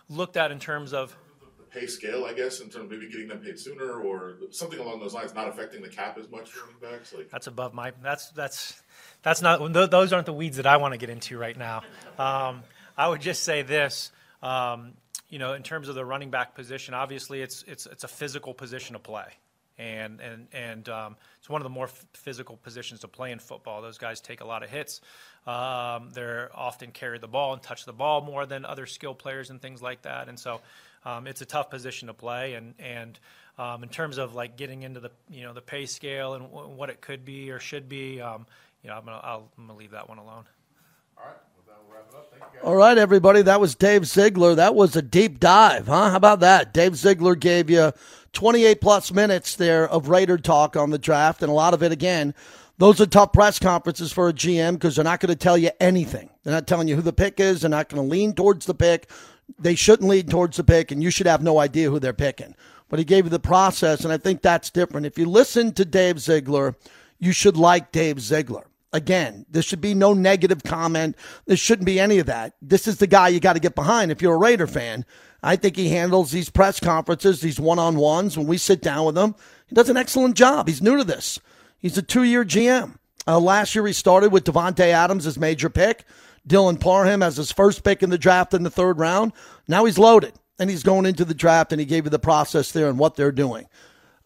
[0.09, 1.17] Looked at in terms of
[1.59, 4.79] the pay scale, I guess, in terms of maybe getting them paid sooner or something
[4.79, 7.15] along those lines, not affecting the cap as much for running backs.
[7.15, 8.83] Like that's above my that's that's
[9.23, 11.83] that's not those aren't the weeds that I want to get into right now.
[12.19, 12.63] Um,
[12.97, 14.13] I would just say this.
[14.43, 14.93] Um,
[15.29, 18.53] you know, in terms of the running back position, obviously it's it's it's a physical
[18.53, 19.27] position to play,
[19.79, 23.39] and and and um, it's one of the more f- physical positions to play in
[23.39, 23.81] football.
[23.81, 25.01] Those guys take a lot of hits.
[25.47, 29.51] Um, they're often carry the ball and touch the ball more than other skill players
[29.51, 30.29] and things like that.
[30.29, 30.61] And so,
[31.05, 32.55] um, it's a tough position to play.
[32.55, 33.19] And and
[33.57, 36.69] um, in terms of like getting into the you know the pay scale and w-
[36.69, 38.21] what it could be or should be,
[38.83, 40.45] you know, I'm gonna I'll, I'm gonna leave that one alone.
[41.17, 41.37] All right.
[42.63, 43.43] All right, everybody.
[43.43, 44.55] That was Dave Ziegler.
[44.55, 46.11] That was a deep dive, huh?
[46.11, 46.75] How about that?
[46.75, 47.93] Dave Ziegler gave you
[48.33, 51.93] 28 plus minutes there of Raider talk on the draft, and a lot of it,
[51.93, 52.35] again,
[52.79, 55.71] those are tough press conferences for a GM because they're not going to tell you
[55.81, 56.31] anything.
[56.43, 57.61] They're not telling you who the pick is.
[57.63, 59.09] They're not going to lean towards the pick.
[59.59, 62.55] They shouldn't lean towards the pick, and you should have no idea who they're picking.
[62.89, 65.07] But he gave you the process, and I think that's different.
[65.07, 66.77] If you listen to Dave Ziegler,
[67.19, 68.67] you should like Dave Ziegler.
[68.93, 71.17] Again, there should be no negative comment.
[71.47, 72.55] There shouldn't be any of that.
[72.61, 75.05] This is the guy you got to get behind if you're a Raider fan.
[75.43, 79.07] I think he handles these press conferences, these one on ones, when we sit down
[79.07, 79.35] with him.
[79.67, 80.67] He does an excellent job.
[80.67, 81.39] He's new to this.
[81.79, 82.97] He's a two year GM.
[83.27, 86.05] Uh, last year, he started with Davante Adams as major pick,
[86.49, 89.33] Dylan Parham as his first pick in the draft in the third round.
[89.69, 92.71] Now he's loaded and he's going into the draft, and he gave you the process
[92.71, 93.67] there and what they're doing.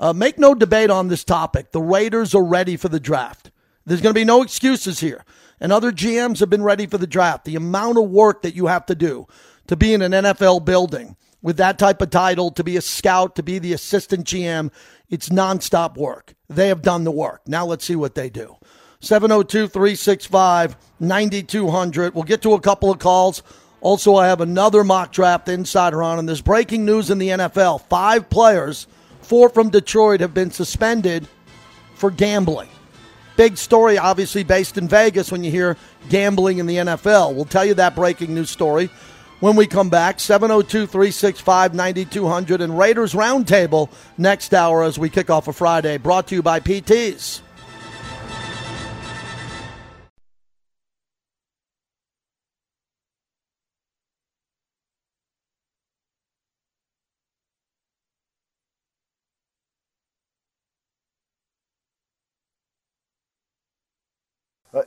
[0.01, 1.71] Uh, make no debate on this topic.
[1.71, 3.53] The Raiders are ready for the draft.
[3.87, 5.25] There's going to be no excuses here.
[5.61, 7.45] And other GMs have been ready for the draft.
[7.45, 9.27] The amount of work that you have to do
[9.67, 13.37] to be in an NFL building with that type of title, to be a scout,
[13.37, 14.73] to be the assistant GM,
[15.11, 16.35] it's nonstop work.
[16.49, 17.43] They have done the work.
[17.47, 18.57] Now let's see what they do.
[19.01, 22.15] 702 365 9200.
[22.15, 23.43] We'll get to a couple of calls.
[23.83, 27.83] Also, I have another mock draft insider on, and there's breaking news in the NFL.
[27.83, 28.87] Five players,
[29.21, 31.29] four from Detroit, have been suspended
[31.95, 32.71] for gambling.
[33.37, 35.77] Big story, obviously, based in Vegas when you hear
[36.09, 37.35] gambling in the NFL.
[37.35, 38.91] We'll tell you that breaking news story
[39.41, 40.21] when we come back.
[40.21, 45.99] 702 365 9200 and Raiders Roundtable next hour as we kick off a Friday.
[45.99, 47.41] Brought to you by PTs.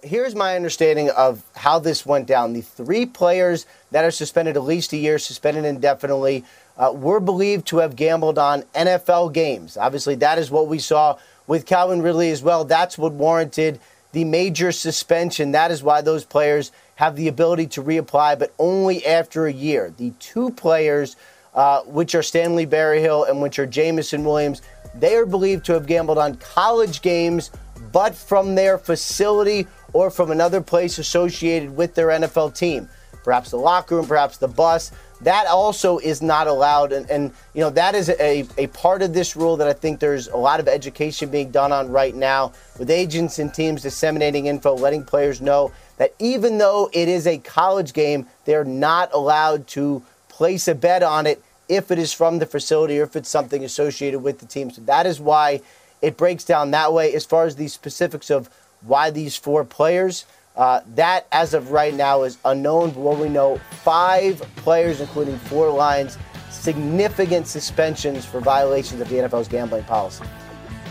[0.03, 2.51] Here's my understanding of how this went down.
[2.51, 6.43] The three players that are suspended at least a year, suspended indefinitely,
[6.77, 9.77] uh, were believed to have gambled on NFL games.
[9.77, 12.65] Obviously, that is what we saw with Calvin Ridley as well.
[12.65, 13.79] That's what warranted
[14.11, 15.53] the major suspension.
[15.53, 19.93] That is why those players have the ability to reapply, but only after a year.
[19.95, 21.15] The two players,
[21.53, 24.61] uh, which are Stanley Berryhill and which are Jameson Williams,
[24.95, 27.51] they are believed to have gambled on college games,
[27.93, 32.89] but from their facility or from another place associated with their NFL team.
[33.23, 34.91] Perhaps the locker room, perhaps the bus.
[35.19, 36.93] that also is not allowed.
[36.93, 39.99] And, and you know, that is a, a part of this rule that I think
[39.99, 44.45] there's a lot of education being done on right now with agents and teams disseminating
[44.45, 49.67] info, letting players know that even though it is a college game, they're not allowed
[49.67, 53.29] to place a bet on it if it is from the facility or if it's
[53.29, 54.71] something associated with the team.
[54.71, 55.61] So that is why
[56.01, 57.13] it breaks down that way.
[57.13, 58.49] As far as the specifics of
[58.81, 62.91] why these four players, uh, that, as of right now, is unknown.
[62.91, 66.17] But what we know, five players, including four Lions,
[66.49, 70.25] significant suspensions for violations of the NFL's gambling policy.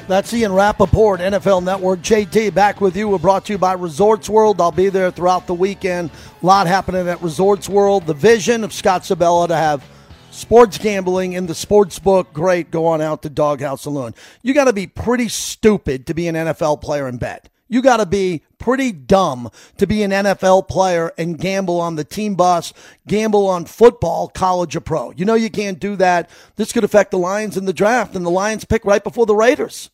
[0.08, 2.00] That's Ian Rapoport, NFL Network.
[2.00, 3.08] JT, back with you.
[3.08, 4.60] We're brought to you by Resorts World.
[4.60, 6.10] I'll be there throughout the weekend.
[6.42, 8.06] A lot happening at Resorts World.
[8.06, 9.84] The vision of Scott Sibella to have
[10.30, 12.32] sports gambling in the sports book.
[12.32, 12.70] Great.
[12.70, 14.14] Go on out to Dawg House Saloon.
[14.42, 17.48] You got to be pretty stupid to be an NFL player and bet.
[17.68, 22.04] You got to be pretty dumb to be an NFL player and gamble on the
[22.04, 22.72] team bus,
[23.06, 25.10] gamble on football, college or pro.
[25.12, 26.30] You know you can't do that.
[26.56, 29.34] This could affect the Lions in the draft, and the Lions pick right before the
[29.34, 29.90] Raiders.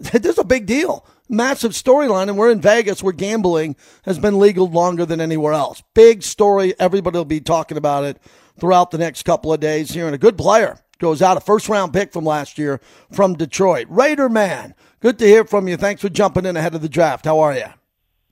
[0.12, 1.04] This is a big deal.
[1.28, 5.82] Massive storyline, and we're in Vegas where gambling has been legal longer than anywhere else.
[5.94, 6.74] Big story.
[6.80, 8.16] Everybody will be talking about it
[8.58, 10.06] throughout the next couple of days here.
[10.06, 12.80] And a good player goes out, a first round pick from last year
[13.12, 13.86] from Detroit.
[13.90, 15.76] Raider man, good to hear from you.
[15.76, 17.24] Thanks for jumping in ahead of the draft.
[17.24, 17.66] How are you?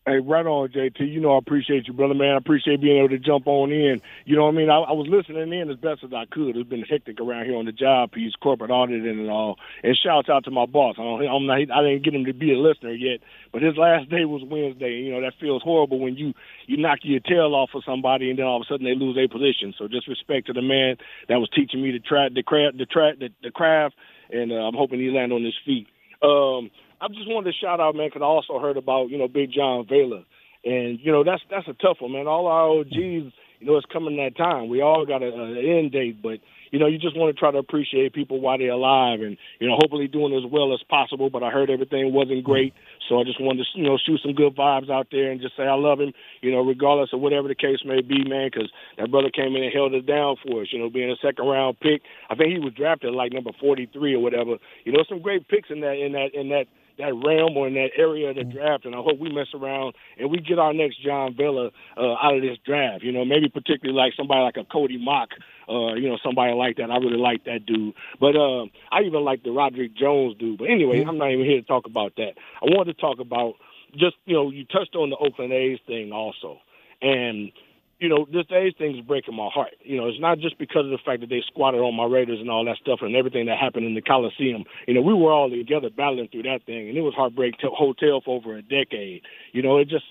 [0.09, 1.01] Hey, right on, JT.
[1.01, 2.33] You know I appreciate you, brother, man.
[2.33, 4.01] I appreciate being able to jump on in.
[4.25, 4.71] You know what I mean?
[4.71, 6.57] I, I was listening in as best as I could.
[6.57, 9.59] It's been hectic around here on the job piece, corporate auditing and all.
[9.83, 10.97] And shouts out to my boss.
[10.99, 13.21] I don't, I'm not, I didn't get him to be a listener yet,
[13.53, 14.93] but his last day was Wednesday.
[14.93, 16.33] You know that feels horrible when you
[16.67, 19.19] you knock your tail off for somebody and then all of a sudden they lose
[19.19, 19.75] a position.
[19.77, 20.97] So just respect to the man
[21.29, 23.95] that was teaching me the track, the craft, the, tra- the, the craft,
[24.31, 25.87] and uh, I'm hoping he land on his feet.
[26.23, 29.29] Um, I just wanted to shout out, man, because I also heard about you know
[29.29, 30.25] Big John Vella,
[30.65, 32.27] and you know that's that's a tough one, man.
[32.27, 34.69] All our OGs, you know, it's coming that time.
[34.69, 36.39] We all got an end date, but
[36.71, 39.69] you know, you just want to try to appreciate people while they're alive, and you
[39.69, 41.31] know, hopefully doing as well as possible.
[41.31, 42.75] But I heard everything wasn't great,
[43.09, 45.57] so I just wanted to you know shoot some good vibes out there and just
[45.57, 48.51] say I love him, you know, regardless of whatever the case may be, man.
[48.53, 51.17] Because that brother came in and held it down for us, you know, being a
[51.17, 52.03] second round pick.
[52.31, 54.59] I think he was drafted like number forty three or whatever.
[54.85, 56.67] You know, some great picks in that in that in that
[56.99, 59.95] that realm or in that area of the draft, and I hope we mess around
[60.19, 63.03] and we get our next John Vella uh, out of this draft.
[63.03, 65.31] You know, maybe particularly like somebody like a Cody Mauch,
[65.69, 66.91] uh, you know, somebody like that.
[66.91, 67.95] I really like that dude.
[68.21, 70.59] But uh, I even like the Broderick Jones dude.
[70.59, 72.35] But anyway, I'm not even here to talk about that.
[72.63, 73.55] I wanted to talk about
[73.97, 76.61] just you know you touched on the Oakland A's thing also,
[77.01, 77.53] and
[77.99, 79.75] you know, this A's thing is breaking my heart.
[79.83, 82.39] You know, it's not just because of the fact that they squatted on my Raiders
[82.41, 84.65] and all that stuff and everything that happened in the Coliseum.
[84.87, 87.71] You know, we were all together battling through that thing, and it was heartbreak to
[87.71, 89.23] hotel for over a decade.
[89.53, 90.05] You know, it just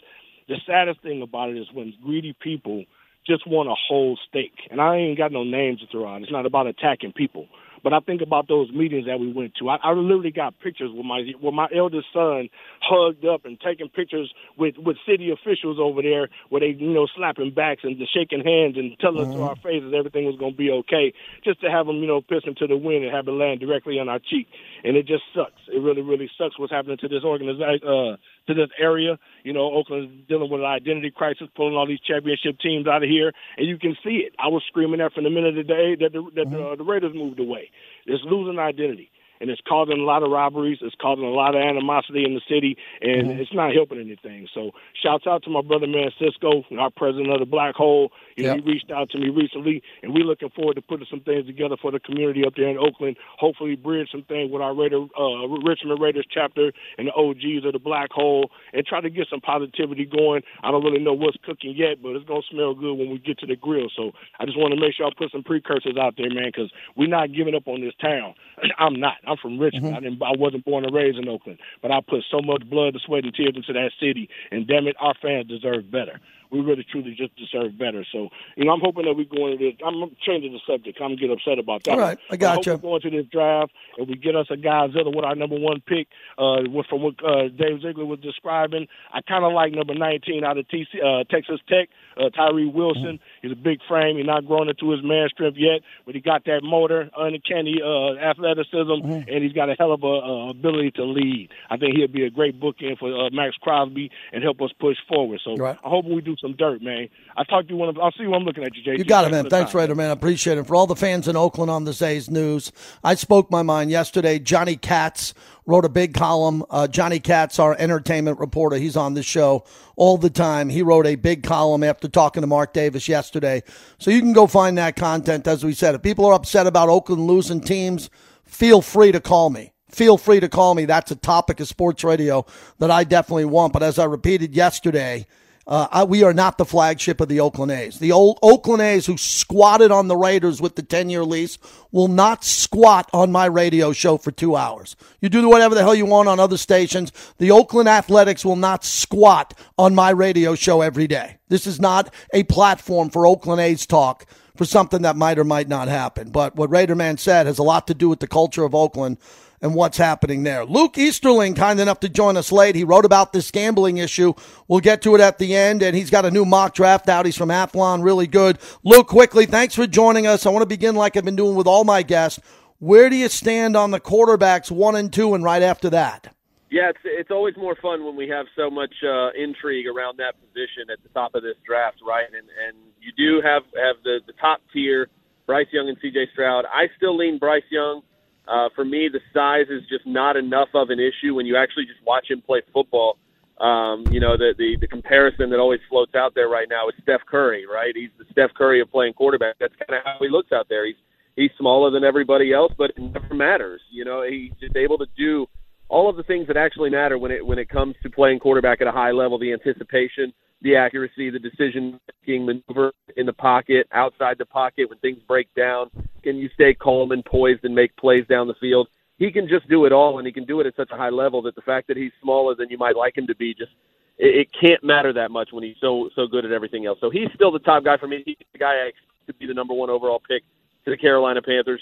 [0.50, 2.86] the saddest thing about it is when greedy people
[3.26, 4.54] just want a whole steak.
[4.71, 6.21] And I ain't got no names to throw out.
[6.21, 7.47] It's not about attacking people.
[7.88, 9.69] But I think about those meetings that we went to.
[9.69, 12.50] I, I literally got pictures with my with my eldest son
[12.82, 17.08] hugged up and taking pictures with with city officials over there, where they you know
[17.15, 20.58] slapping backs and shaking hands and telling us to our faces everything was going to
[20.58, 21.13] be okay.
[21.45, 24.00] Just to have them you know pissing to the wind and have it land directly
[24.00, 24.50] on our cheek,
[24.84, 25.63] and it just sucks.
[25.71, 27.88] It really really sucks what's happening to this organization.
[27.88, 29.17] Uh, to this area.
[29.43, 33.10] You know, Oakland's dealing with an identity crisis, pulling all these championship teams out of
[33.10, 34.33] here, and you can see it.
[34.39, 36.75] I was screaming that from the minute of the day that the, that the, uh,
[36.75, 37.69] the Raiders moved away.
[38.05, 40.80] It's losing identity and it's causing a lot of robberies.
[40.82, 43.39] It's causing a lot of animosity in the city, and Mm-hmm.
[43.41, 44.47] it's not helping anything.
[44.54, 44.71] So,
[45.02, 48.12] shouts out to my brother man Cisco, our president of the Black Hole.
[48.36, 51.21] You know, he reached out to me recently, and we're looking forward to putting some
[51.21, 53.17] things together for the community up there in Oakland.
[53.38, 57.73] Hopefully, bridge some things with our Raider, uh, Richmond Raiders chapter and the OGs of
[57.73, 60.43] the Black Hole, and try to get some positivity going.
[60.63, 63.39] I don't really know what's cooking yet, but it's gonna smell good when we get
[63.39, 63.89] to the grill.
[63.95, 66.71] So, I just want to make sure I put some precursors out there, man, because
[66.95, 68.36] we're not giving up on this town.
[68.78, 69.15] I'm not.
[69.27, 69.85] I'm from Richmond.
[69.85, 69.95] Mm-hmm.
[69.95, 70.23] I didn't.
[70.23, 73.33] I wasn't born and raised in Oakland, but I put so much blood, sweat, and
[73.33, 76.19] tears into that city, and damn it, our fans deserve better.
[76.51, 78.05] We really, truly just deserve better.
[78.12, 79.73] So, you know, I'm hoping that we go into this.
[79.86, 80.99] I'm changing the subject.
[81.01, 81.91] I'm get upset about that.
[81.91, 82.77] All right, I got hope you.
[82.77, 85.81] Going to this draft and we get us a guy Godzilla with our number one
[85.86, 86.07] pick.
[86.38, 90.57] Uh, from what uh, Dave Ziegler was describing, I kind of like number 19 out
[90.57, 93.19] of TC, uh, Texas Tech, uh, Tyree Wilson.
[93.41, 94.17] He's a big frame.
[94.17, 98.15] He's not grown into his man strength yet, but he got that motor, uncanny uh,
[98.17, 101.49] athleticism, and he's got a hell of a uh, ability to lead.
[101.69, 104.97] I think he'll be a great bookend for uh, Maxx Crosby and help us push
[105.07, 105.41] forward.
[105.43, 105.77] So Right.
[105.83, 107.10] I hope we do some dirt, man.
[107.36, 107.97] I talked to one of.
[107.97, 108.97] I'll see when I'm looking at you, JT.
[108.97, 109.50] You got it, man.
[109.50, 109.73] Thanks.
[109.73, 110.10] Raider, man.
[110.10, 110.65] I appreciate it.
[110.65, 112.72] For all the fans in Oakland on this A's news,
[113.03, 114.39] I spoke my mind yesterday.
[114.39, 115.34] Johnny Kats
[115.66, 116.64] wrote a big column.
[116.70, 120.70] Uh, Johnny Kats, our entertainment reporter, he's on the show all the time.
[120.70, 123.64] He wrote a big column after talking to Mark Davis yesterday.
[123.99, 125.95] So you can go find that content, as we said.
[125.95, 128.09] If people are upset about Oakland losing teams,
[128.45, 129.74] feel free to call me.
[129.89, 130.86] Feel free to call me.
[130.86, 132.45] That's a topic of sports radio
[132.80, 133.74] that I definitely want.
[133.74, 135.26] But as I repeated yesterday,
[135.68, 137.99] uh, I, we are not the flagship of the Oakland A's.
[137.99, 141.57] The old Oakland A's who squatted on the Raiders with the 10 year lease
[141.91, 144.95] will not squat on my radio show for two hours.
[145.20, 147.11] You do whatever the hell you want on other stations.
[147.38, 151.38] The Oakland Athletics will not squat on my radio show every day.
[151.49, 155.68] This is not a platform for Oakland A's talk for something that might or might
[155.68, 156.30] not happen.
[156.32, 159.18] But what Raiderman said has a lot to do with the culture of Oakland
[159.62, 160.66] and what's happening there.
[160.66, 162.76] Luke Easterling, kind enough to join us late.
[162.76, 164.34] He wrote about this gambling issue.
[164.68, 167.26] We'll get to it at the end, and he's got a new mock draft out.
[167.26, 168.60] He's from Athlon, really good.
[168.84, 170.45] Luke, quickly, thanks for joining us.
[170.45, 172.39] I want to begin like I've been doing with all my guests.
[172.80, 176.34] Where do you stand on the quarterbacks one and two, and right after that?
[176.70, 180.36] Yeah, it's it's always more fun when we have so much uh, intrigue around that
[180.39, 182.28] position at the top of this draft, right?
[182.28, 185.08] And and you do have have the the top tier,
[185.47, 186.28] Bryce Young and C.J.
[186.34, 186.66] Stroud.
[186.66, 188.01] I still lean Bryce Young.
[188.48, 191.86] Uh, for me, the size is just not enough of an issue when you actually
[191.86, 193.18] just watch him play football.
[193.60, 196.95] Um, you know, the, the the comparison that always floats out there right now is
[197.02, 197.91] Steph Curry, right?
[197.95, 199.56] He's the Steph Curry of playing quarterback.
[199.60, 200.86] That's kind of how he looks out there.
[200.86, 200.95] He's
[201.36, 203.82] he's smaller than everybody else, but it never matters.
[203.89, 205.48] You know, he's just able to do
[205.89, 208.81] all of the things that actually matter when it when it comes to playing quarterback
[208.81, 213.88] at a high level: the anticipation, the accuracy, the decision making, maneuver in the pocket,
[213.91, 215.89] outside the pocket when things break down.
[216.23, 218.88] Can you stay calm and poised and make plays down the field?
[219.17, 221.09] He can just do it all, and he can do it at such a high
[221.09, 223.71] level that the fact that he's smaller than you might like him to be just
[224.17, 226.99] it, it can't matter that much when he's so so good at everything else.
[227.01, 228.23] So he's still the top guy for me.
[228.25, 230.43] He's the guy I expect to be the number one overall pick
[230.85, 231.81] to the Carolina Panthers.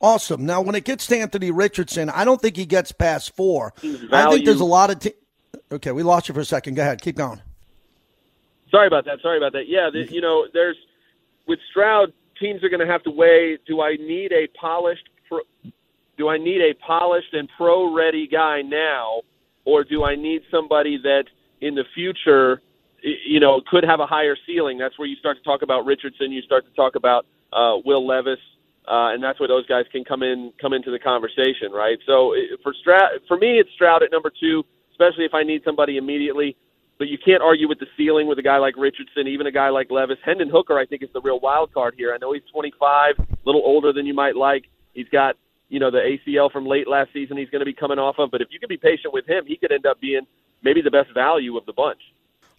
[0.00, 0.46] Awesome.
[0.46, 3.74] Now, when it gets to Anthony Richardson, I don't think he gets past four.
[4.10, 5.00] I think there's a lot of.
[5.00, 5.14] Te-
[5.70, 6.74] okay, we lost you for a second.
[6.74, 7.02] Go ahead.
[7.02, 7.42] Keep going.
[8.70, 9.20] Sorry about that.
[9.20, 9.68] Sorry about that.
[9.68, 10.76] Yeah, the, you know, there's
[11.46, 15.40] with Stroud, teams are going to have to weigh: Do I need a polished, pro,
[16.16, 19.20] do I need a polished and pro-ready guy now,
[19.66, 21.24] or do I need somebody that
[21.60, 22.62] in the future,
[23.02, 24.78] you know, could have a higher ceiling?
[24.78, 26.32] That's where you start to talk about Richardson.
[26.32, 28.38] You start to talk about uh, Will Levis.
[28.88, 31.98] Uh, and that's where those guys can come in, come into the conversation, right?
[32.06, 35.96] So for Stroud, for me, it's Stroud at number two, especially if I need somebody
[35.96, 36.56] immediately
[37.00, 39.70] but you can't argue with the ceiling with a guy like Richardson, even a guy
[39.70, 40.18] like Levis.
[40.22, 42.12] Hendon Hooker, I think, is the real wild card here.
[42.12, 44.66] I know he's 25, a little older than you might like.
[44.92, 45.36] He's got,
[45.70, 48.30] you know, the ACL from late last season he's going to be coming off of.
[48.30, 50.26] But if you can be patient with him, he could end up being
[50.62, 52.00] maybe the best value of the bunch.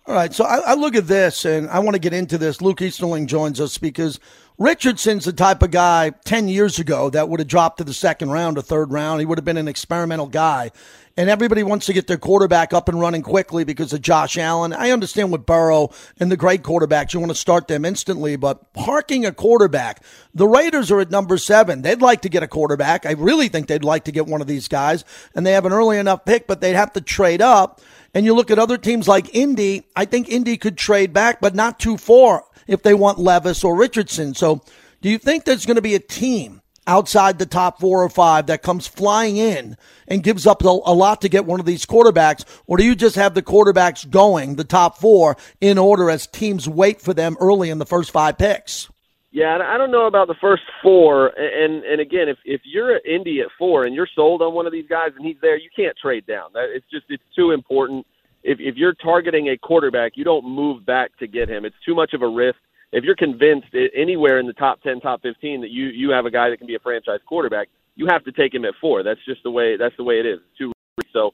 [0.07, 2.63] All right, so I, I look at this and I want to get into this.
[2.63, 4.19] Luke Easterling joins us because
[4.61, 8.29] Richardson's the type of guy 10 years ago that would have dropped to the second
[8.29, 9.19] round or third round.
[9.19, 10.69] He would have been an experimental guy.
[11.17, 14.71] And everybody wants to get their quarterback up and running quickly because of Josh Allen.
[14.71, 15.89] I understand with Burrow
[16.19, 20.03] and the great quarterbacks, you want to start them instantly, but parking a quarterback,
[20.35, 21.81] the Raiders are at number seven.
[21.81, 23.07] They'd like to get a quarterback.
[23.07, 25.03] I really think they'd like to get one of these guys,
[25.33, 27.81] and they have an early enough pick, but they'd have to trade up.
[28.13, 31.55] And you look at other teams like Indy, I think Indy could trade back, but
[31.55, 34.33] not too far if they want Levis or Richardson.
[34.33, 34.61] So
[35.01, 38.47] do you think there's going to be a team outside the top four or five
[38.47, 42.43] that comes flying in and gives up a lot to get one of these quarterbacks?
[42.67, 46.67] Or do you just have the quarterbacks going, the top four, in order as teams
[46.67, 48.89] wait for them early in the first five picks?
[49.33, 51.27] Yeah, I don't know about the first four.
[51.27, 54.65] And and again, if if you're at Indy at four and you're sold on one
[54.65, 56.49] of these guys and he's there, you can't trade down.
[56.53, 58.05] It's just it's too important.
[58.43, 61.65] If if you're targeting a quarterback, you don't move back to get him.
[61.65, 62.57] It's too much of a risk.
[62.91, 66.31] If you're convinced anywhere in the top ten, top fifteen that you you have a
[66.31, 69.03] guy that can be a franchise quarterback, you have to take him at four.
[69.03, 70.39] That's just the way that's the way it is.
[70.49, 70.71] It's too
[71.13, 71.31] so.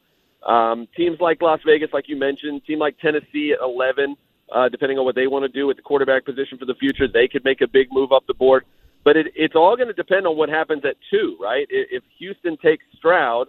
[0.48, 4.16] Um, teams like Las Vegas, like you mentioned, team like Tennessee at 11,
[4.54, 7.08] uh, depending on what they want to do with the quarterback position for the future,
[7.12, 8.64] they could make a big move up the board.
[9.04, 11.68] But it, it's all going to depend on what happens at two, right?
[11.70, 13.48] If Houston takes Stroud,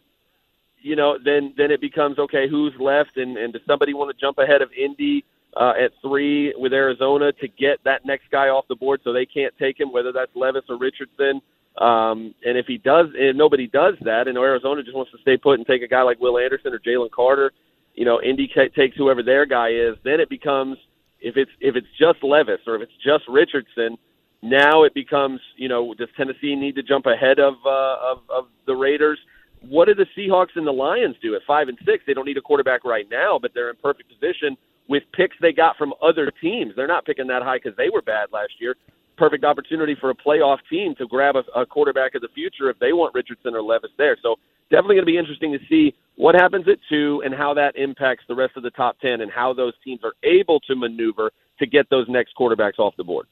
[0.82, 2.48] you know, then then it becomes okay.
[2.48, 5.24] Who's left, and and does somebody want to jump ahead of Indy
[5.56, 9.26] uh, at three with Arizona to get that next guy off the board, so they
[9.26, 11.40] can't take him, whether that's Levis or Richardson.
[11.78, 15.36] Um, and if he does, and nobody does that, and Arizona just wants to stay
[15.36, 17.52] put and take a guy like Will Anderson or Jalen Carter,
[17.94, 19.94] you know, Indy ta- takes whoever their guy is.
[20.02, 20.76] Then it becomes
[21.20, 23.96] if it's if it's just Levis or if it's just Richardson,
[24.42, 28.44] Now it becomes, you know, does Tennessee need to jump ahead of uh, of, of
[28.66, 29.18] the Raiders?
[29.62, 32.04] What do the Seahawks and the Lions do at five and six?
[32.06, 34.56] They don't need a quarterback right now, but they're in perfect position
[34.88, 36.72] with picks they got from other teams.
[36.76, 38.76] They're not picking that high because they were bad last year.
[39.16, 42.78] Perfect opportunity for a playoff team to grab a, a quarterback of the future if
[42.78, 44.16] they want Richardson or Levis there.
[44.22, 44.36] So
[44.70, 48.24] definitely going to be interesting to see what happens at two and how that impacts
[48.28, 51.66] the rest of the top 10 and how those teams are able to maneuver to
[51.66, 53.26] get those next quarterbacks off the board.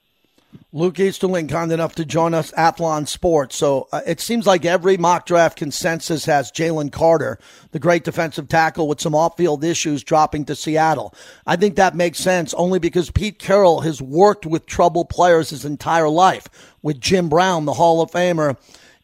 [0.72, 3.56] Luke Easterling, kind enough to join us, Athlon Sports.
[3.56, 7.38] So uh, it seems like every mock draft consensus has Jalen Carter,
[7.70, 11.14] the great defensive tackle with some off field issues, dropping to Seattle.
[11.46, 15.64] I think that makes sense only because Pete Carroll has worked with troubled players his
[15.64, 16.46] entire life,
[16.82, 18.58] with Jim Brown, the Hall of Famer,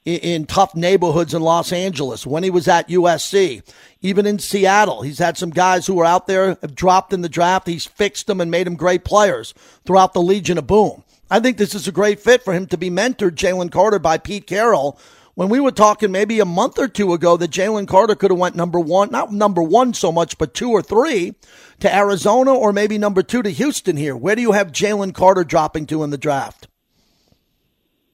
[0.05, 3.63] in, in tough neighborhoods in Los Angeles, when he was at USC,
[4.03, 5.03] even in Seattle.
[5.03, 7.67] He's had some guys who were out there, have dropped in the draft.
[7.67, 9.55] He's fixed them and made them great players
[9.87, 11.03] throughout the Legion of Boom.
[11.33, 14.19] I think this is a great fit for him to be mentored, Jalen Carter, by
[14.19, 14.99] Pete Carroll.
[15.35, 18.39] When we were talking maybe a month or two ago that Jalen Carter could have
[18.39, 21.35] went number one, not number one so much, but two or three
[21.81, 24.15] to Arizona or maybe number two to Houston here.
[24.15, 26.69] Where do you have Jalen Carter dropping to in the draft?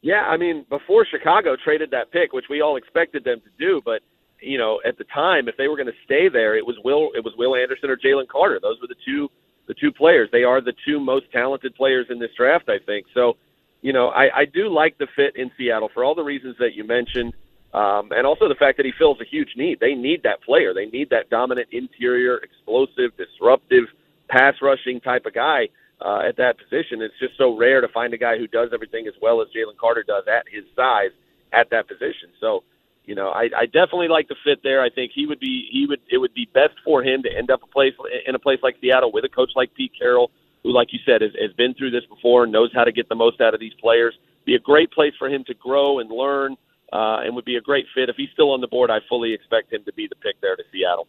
[0.00, 3.82] Yeah, I mean, before Chicago traded that pick, which we all expected them to do,
[3.84, 4.00] but
[4.40, 7.08] you know, at the time, if they were going to stay there, it was Will,
[7.16, 8.60] it was Will Anderson or Jalen Carter.
[8.62, 9.28] Those were the two
[9.68, 10.28] the two players.
[10.32, 13.06] They are the two most talented players in this draft, I think.
[13.14, 13.36] So,
[13.82, 16.74] you know, I, I do like the fit in Seattle for all the reasons that
[16.74, 17.34] you mentioned,
[17.74, 19.78] um, and also the fact that he fills a huge need.
[19.78, 20.74] They need that player.
[20.74, 23.84] They need that dominant interior, explosive, disruptive,
[24.28, 25.68] pass rushing type of guy
[26.00, 27.02] uh, at that position.
[27.02, 29.76] It's just so rare to find a guy who does everything as well as Jalen
[29.78, 31.12] Carter does at his size
[31.52, 32.30] at that position.
[32.40, 32.64] So
[33.08, 34.82] you know, I, I definitely like the fit there.
[34.82, 37.50] I think he would be he would it would be best for him to end
[37.50, 37.94] up a place
[38.26, 40.30] in a place like Seattle with a coach like Pete Carroll,
[40.62, 43.08] who, like you said, has, has been through this before, and knows how to get
[43.08, 44.14] the most out of these players.
[44.44, 46.56] Be a great place for him to grow and learn,
[46.92, 48.90] uh, and would be a great fit if he's still on the board.
[48.90, 51.08] I fully expect him to be the pick there to Seattle.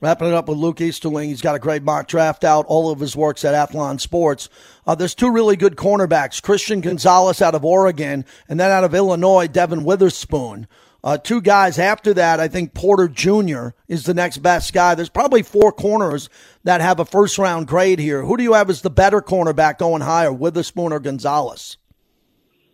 [0.00, 1.28] Wrapping it up with Luke Easterling.
[1.28, 2.66] He's got a great mock draft out.
[2.66, 4.48] All of his works at Athlon Sports.
[4.86, 8.94] Uh, there's two really good cornerbacks Christian Gonzalez out of Oregon, and then out of
[8.94, 10.68] Illinois, Devon Witherspoon.
[11.02, 13.70] Uh, two guys after that, I think Porter Jr.
[13.88, 14.94] is the next best guy.
[14.94, 16.28] There's probably four corners
[16.64, 18.22] that have a first round grade here.
[18.22, 21.78] Who do you have as the better cornerback going higher, Witherspoon or Gonzalez?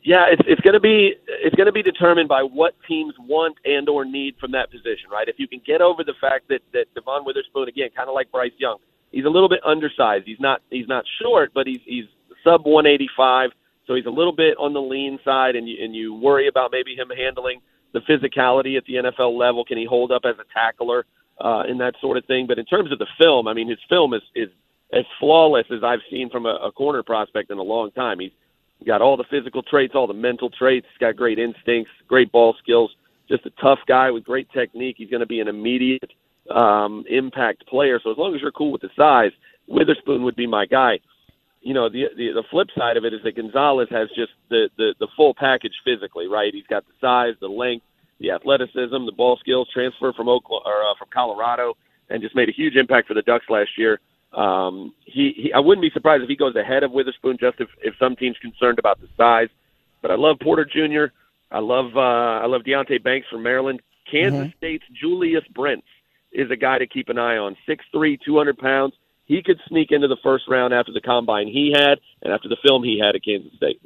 [0.03, 3.57] Yeah, it's it's going to be it's going to be determined by what teams want
[3.65, 5.29] and or need from that position, right?
[5.29, 8.31] If you can get over the fact that that Devon Witherspoon again, kind of like
[8.31, 8.79] Bryce Young,
[9.11, 10.25] he's a little bit undersized.
[10.25, 12.05] He's not he's not short, but he's he's
[12.45, 13.51] sub 185,
[13.89, 16.71] so he's a little bit on the lean side, and you and you worry about
[16.71, 17.61] maybe him handling
[17.93, 19.65] the physicality at the NFL level.
[19.65, 21.07] Can he hold up as a tackler
[21.41, 22.47] uh, and that sort of thing?
[22.47, 24.49] But in terms of the film, I mean, his film is is
[24.93, 28.21] as flawless as I've seen from a, a corner prospect in a long time.
[28.21, 28.31] He's
[28.87, 30.87] got all the physical traits, all the mental traits.
[30.93, 32.91] He's got great instincts, great ball skills.
[33.29, 34.97] Just a tough guy with great technique.
[34.99, 36.13] He's going to be an immediate
[36.55, 37.99] um, impact player.
[38.03, 39.33] So as long as you're cool with the size,
[39.67, 41.01] Witherspoon would be my guy
[41.63, 44.69] you know the, the the flip side of it is that Gonzalez has just the
[44.77, 46.53] the the full package physically, right?
[46.55, 47.85] He's got the size, the length,
[48.21, 51.75] the athleticism, the ball skills, transfer from Oklahoma or uh, from Colorado,
[52.09, 54.01] and just made a huge impact for the Ducks last year.
[54.33, 57.69] Um, he, he I wouldn't be surprised if he goes ahead of Witherspoon, just if
[57.83, 59.49] if some team's concerned about the size.
[60.03, 61.13] But I love Porter Jr.
[61.51, 63.81] I love uh, I love Deonte Banks from Maryland.
[64.11, 64.57] Kansas mm-hmm.
[64.59, 65.87] State's Julius Brents
[66.33, 67.57] is a guy to keep an eye on.
[67.67, 68.95] Six three, two hundred pounds
[69.27, 72.57] he could sneak into the first round after the combine he had and after the
[72.67, 73.81] film he had at Kansas State.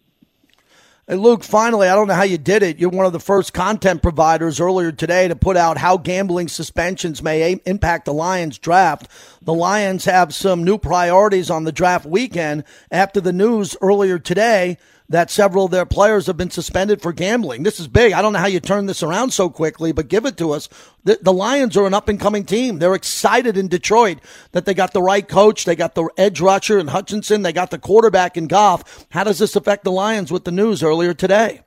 [1.08, 2.78] And Luke, finally, I don't know how you did it.
[2.78, 7.20] You're one of the first content providers earlier today to put out how gambling suspensions
[7.20, 9.08] may impact the Lions draft.
[9.42, 12.62] The Lions have some new priorities on the draft weekend
[12.92, 14.78] after the news earlier today
[15.10, 17.64] that several of their players have been suspended for gambling.
[17.64, 18.12] This is big.
[18.12, 20.68] I don't know how you turn this around so quickly, but give it to us.
[21.02, 22.78] The, the Lions are an up and coming team.
[22.78, 24.18] They're excited in Detroit
[24.52, 25.64] that they got the right coach.
[25.64, 27.42] They got the edge rusher in Hutchinson.
[27.42, 29.06] They got the quarterback in Goff.
[29.10, 31.62] How does this affect the Lions with the news earlier today?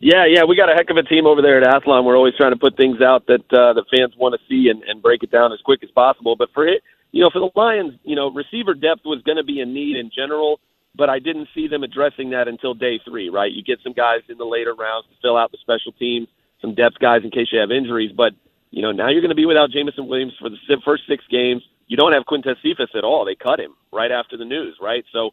[0.00, 2.04] Yeah, yeah, we got a heck of a team over there at Athlon.
[2.04, 4.82] We're always trying to put things out that uh, the fans want to see and,
[4.84, 6.34] and break it down as quick as possible.
[6.34, 9.44] But for it, you know, for the Lions, you know, receiver depth was going to
[9.44, 10.60] be a need in general
[10.94, 13.52] but I didn't see them addressing that until day three, right?
[13.52, 16.28] You get some guys in the later rounds to fill out the special teams,
[16.60, 18.32] some depth guys in case you have injuries, but
[18.70, 21.62] you know, now you're going to be without Jameson Williams for the first six games.
[21.88, 23.24] You don't have Quintez Cephus at all.
[23.24, 25.04] They cut him right after the news, right?
[25.12, 25.30] So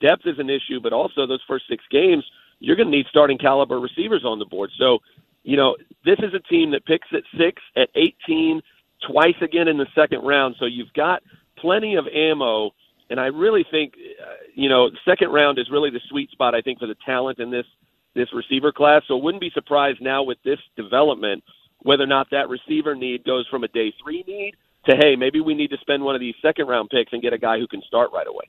[0.00, 2.24] depth is an issue, but also those first six games,
[2.60, 4.70] you're going to need starting caliber receivers on the board.
[4.78, 4.98] So,
[5.42, 8.62] you know, this is a team that picks at six, at 18,
[9.06, 10.56] twice again in the second round.
[10.58, 11.22] So you've got
[11.58, 12.70] plenty of ammo
[13.10, 16.60] And I really think, uh, you know, second round is really the sweet spot, I
[16.60, 17.66] think, for the talent in this
[18.14, 19.02] this receiver class.
[19.06, 21.44] So wouldn't be surprised now with this development
[21.82, 24.54] whether or not that receiver need goes from a day three need
[24.86, 27.32] to hey, maybe we need to spend one of these second round picks and get
[27.32, 28.44] a guy who can start right away.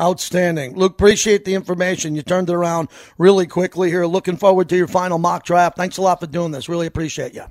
[0.00, 0.76] Outstanding.
[0.76, 2.14] Luke, appreciate the information.
[2.14, 2.88] You turned it around
[3.18, 4.06] really quickly here.
[4.06, 5.76] Looking forward to your final mock draft.
[5.76, 6.68] Thanks a lot for doing this.
[6.68, 7.44] Really appreciate you.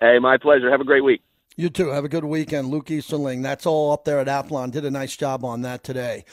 [0.00, 0.70] Hey, my pleasure.
[0.70, 1.22] Have a great week.
[1.58, 1.88] You too.
[1.88, 2.68] Have a good weekend.
[2.68, 3.40] Luke Easterling.
[3.40, 4.70] That's all up there at Athlon.
[4.70, 6.26] Did a nice job on that today.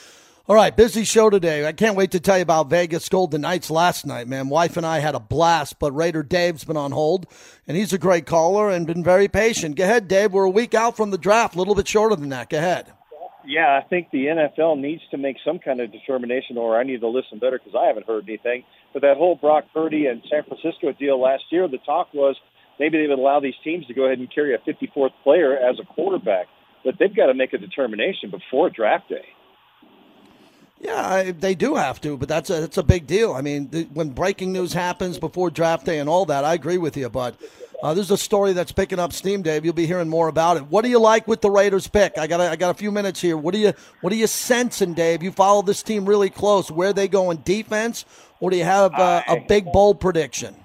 [0.50, 1.66] All right, busy show today.
[1.66, 4.50] I can't wait to tell you about Vegas Golden Knights last night, man.
[4.50, 7.26] Wife and I had a blast, but Raider Dave's been on hold,
[7.66, 9.78] and he's a great caller and been very patient.
[9.78, 10.34] Go ahead, Dave.
[10.34, 12.50] We're a week out from the draft, a little bit shorter than that.
[12.50, 12.92] Go ahead.
[13.46, 17.00] Yeah, I think the NFL needs to make some kind of determination, or I need
[17.00, 18.66] to listen better because I haven't heard anything.
[18.92, 22.36] But that whole Brock Purdy and San Francisco deal last year, the talk was
[22.80, 25.80] maybe they would allow these teams to go ahead and carry a 54th player as
[25.80, 26.48] a quarterback.
[26.84, 29.26] But they've got to make a determination before draft day.
[30.84, 33.32] Yeah, I, they do have to, but that's a that's a big deal.
[33.34, 36.78] I mean, the, when breaking news happens before draft day and all that, I agree
[36.78, 37.10] with you.
[37.10, 37.40] But
[37.82, 39.64] uh, there's a story that's picking up steam, Dave.
[39.64, 40.64] You'll be hearing more about it.
[40.64, 42.18] What do you like with the Raiders pick?
[42.18, 43.38] I got a, I got a few minutes here.
[43.38, 43.72] What do you
[44.02, 45.24] what are you sensing, Dave?
[45.24, 46.70] You follow this team really close.
[46.70, 48.04] Where they go in defense,
[48.42, 50.63] or do you have uh, a big bold prediction?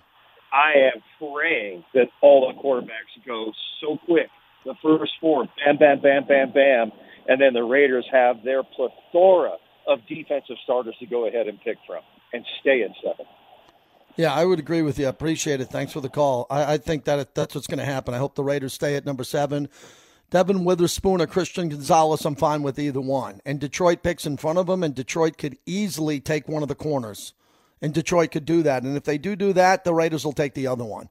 [0.52, 4.28] I am praying that all the quarterbacks go so quick.
[4.64, 6.92] The first four, bam, bam, bam, bam, bam,
[7.28, 11.78] and then the Raiders have their plethora of defensive starters to go ahead and pick
[11.86, 13.26] from and stay in seven.
[14.16, 15.06] Yeah, I would agree with you.
[15.06, 15.66] I appreciate it.
[15.66, 16.46] Thanks for the call.
[16.50, 18.14] I, I think that that's what's going to happen.
[18.14, 19.68] I hope the Raiders stay at number seven.
[20.30, 23.40] Devon Witherspoon or Christian Gonzalez, I'm fine with either one.
[23.46, 26.74] And Detroit picks in front of them, and Detroit could easily take one of the
[26.74, 27.32] corners.
[27.80, 28.82] And Detroit could do that.
[28.82, 31.08] And if they do do that, the Raiders will take the other one.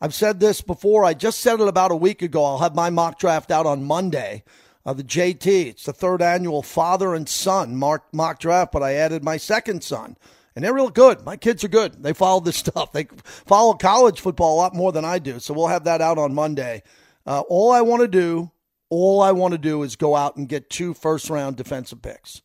[0.00, 1.04] I've said this before.
[1.04, 2.44] I just said it about a week ago.
[2.44, 4.44] I'll have my mock draft out on Monday
[4.88, 5.66] uh, the JT.
[5.66, 9.84] It's the third annual father and son mock, mock draft, but I added my second
[9.84, 10.16] son.
[10.56, 11.26] And they're real good.
[11.26, 12.02] My kids are good.
[12.02, 12.92] They follow this stuff.
[12.92, 15.40] They follow college football a lot more than I do.
[15.40, 16.82] So we'll have that out on Monday.
[17.26, 18.50] Uh, all I want to do,
[18.88, 22.40] all I want to do is go out and get two first round defensive picks.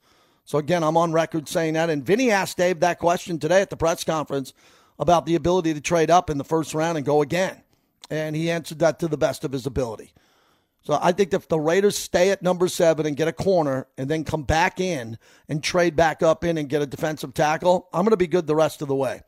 [0.46, 1.90] So again, I'm on record saying that.
[1.90, 4.54] And Vinny asked Dave that question today at the press conference
[5.00, 7.62] about the ability to trade up in the first round and go again.
[8.10, 10.14] And he answered that to the best of his ability.
[10.82, 14.10] So I think if the Raiders stay at number seven and get a corner and
[14.10, 15.18] then come back in
[15.48, 18.48] and trade back up in and get a defensive tackle, I'm going to be good
[18.48, 19.22] the rest of the way.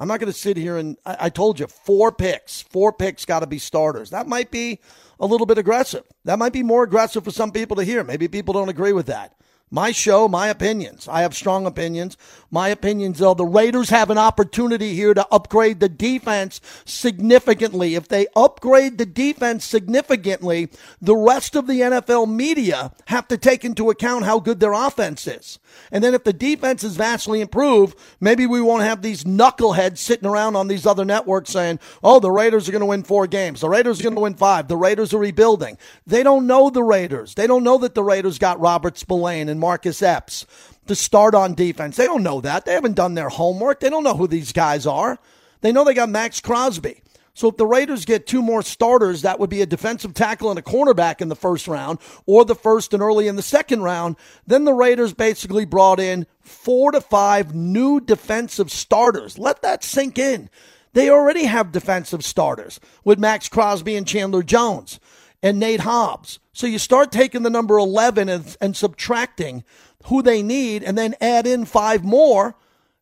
[0.00, 3.24] I'm not going to sit here and I, I told you four picks, four picks
[3.24, 4.10] got to be starters.
[4.10, 4.80] That might be
[5.20, 6.02] a little bit aggressive.
[6.24, 8.02] That might be more aggressive for some people to hear.
[8.02, 9.32] Maybe people don't agree with that.
[9.70, 11.08] My show, my opinions.
[11.08, 12.16] I have strong opinions.
[12.52, 17.96] My opinions are the Raiders have an opportunity here to upgrade the defense significantly.
[17.96, 20.68] If they upgrade the defense significantly,
[21.02, 25.26] the rest of the NFL media have to take into account how good their offense
[25.26, 25.58] is.
[25.90, 30.28] And then if the defense is vastly improved, maybe we won't have these knuckleheads sitting
[30.28, 33.60] around on these other networks saying, oh, the Raiders are going to win four games.
[33.60, 34.68] The Raiders are going to win five.
[34.68, 35.76] The Raiders are rebuilding.
[36.06, 37.34] They don't know the Raiders.
[37.34, 40.46] They don't know that the Raiders got Robert Spillane and Marcus Epps
[40.86, 41.96] to start on defense.
[41.96, 42.64] They don't know that.
[42.64, 43.80] They haven't done their homework.
[43.80, 45.18] They don't know who these guys are.
[45.60, 47.02] They know they got Maxx Crosby.
[47.34, 50.58] So if the Raiders get two more starters, that would be a defensive tackle and
[50.60, 54.14] a cornerback in the first round, or the first and early in the second round.
[54.46, 59.36] Then the Raiders basically brought in four to five new defensive starters.
[59.36, 60.48] Let that sink in.
[60.92, 65.00] They already have defensive starters with Maxx Crosby and Chandler Jones
[65.46, 66.40] and Nate Hobbs.
[66.52, 69.62] So you start taking the number 11 and, and subtracting
[70.06, 72.56] who they need and then add in five more.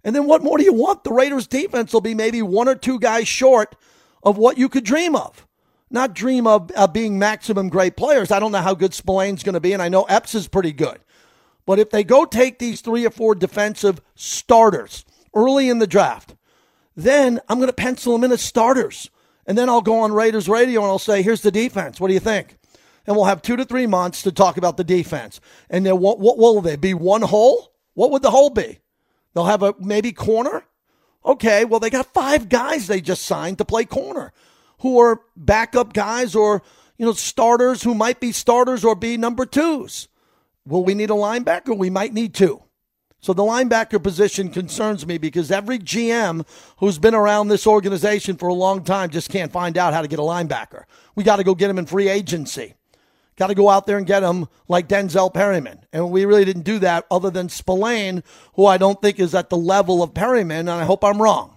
[0.04, 1.04] And then what more do you want?
[1.04, 3.76] The Raiders defense will be maybe one or two guys short
[4.22, 5.46] of what you could dream of.
[5.90, 8.30] Not dream of, of being maximum great players.
[8.30, 10.72] I don't know how good Spillane's going to be, and I know Epps is pretty
[10.72, 10.98] good.
[11.64, 16.34] But if they go take these three or four defensive starters early in the draft,
[16.94, 19.08] then I'm going to pencil them in as starters.
[19.46, 22.00] And then I'll go on Raiders radio and I'll say, here's the defense.
[22.00, 22.56] What do you think?
[23.06, 25.40] And we'll have two to three months to talk about the defense.
[25.68, 26.94] And then what, what will they be?
[26.94, 27.74] One hole?
[27.92, 28.80] What would the hole be?
[29.34, 30.64] They'll have a maybe corner,
[31.26, 34.32] Okay, well, they got five guys they just signed to play corner
[34.80, 36.62] who are backup guys or,
[36.98, 40.08] you know, starters who might be starters or be number twos.
[40.66, 41.76] Will we need a linebacker?
[41.76, 42.62] We might need two.
[43.24, 46.44] So the linebacker position concerns me because every GM
[46.76, 50.08] who's been around this organization for a long time just can't find out how to
[50.08, 50.84] get a linebacker.
[51.14, 52.74] We got to go get him in free agency.
[53.36, 55.86] Got to go out there and get him like Denzel Perryman.
[55.90, 58.22] And we really didn't do that other than Spillane,
[58.56, 61.56] who I don't think is at the level of Perryman, and I hope I'm wrong.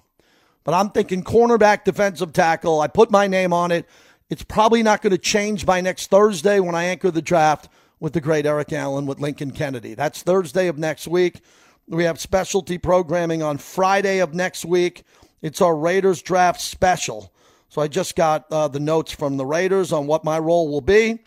[0.64, 2.80] But I'm thinking cornerback, defensive tackle.
[2.80, 3.86] I put my name on it.
[4.30, 7.68] It's probably not going to change by next Thursday when I anchor the draft.
[8.00, 9.94] With the great Eric Allen with Lincoln Kennedy.
[9.94, 11.42] That's Thursday of next week.
[11.88, 15.04] We have specialty programming on Friday of next week.
[15.42, 17.34] It's our Raiders draft special.
[17.70, 20.82] So I just got uh, the notes from the Raiders on what my role will
[20.82, 21.20] be.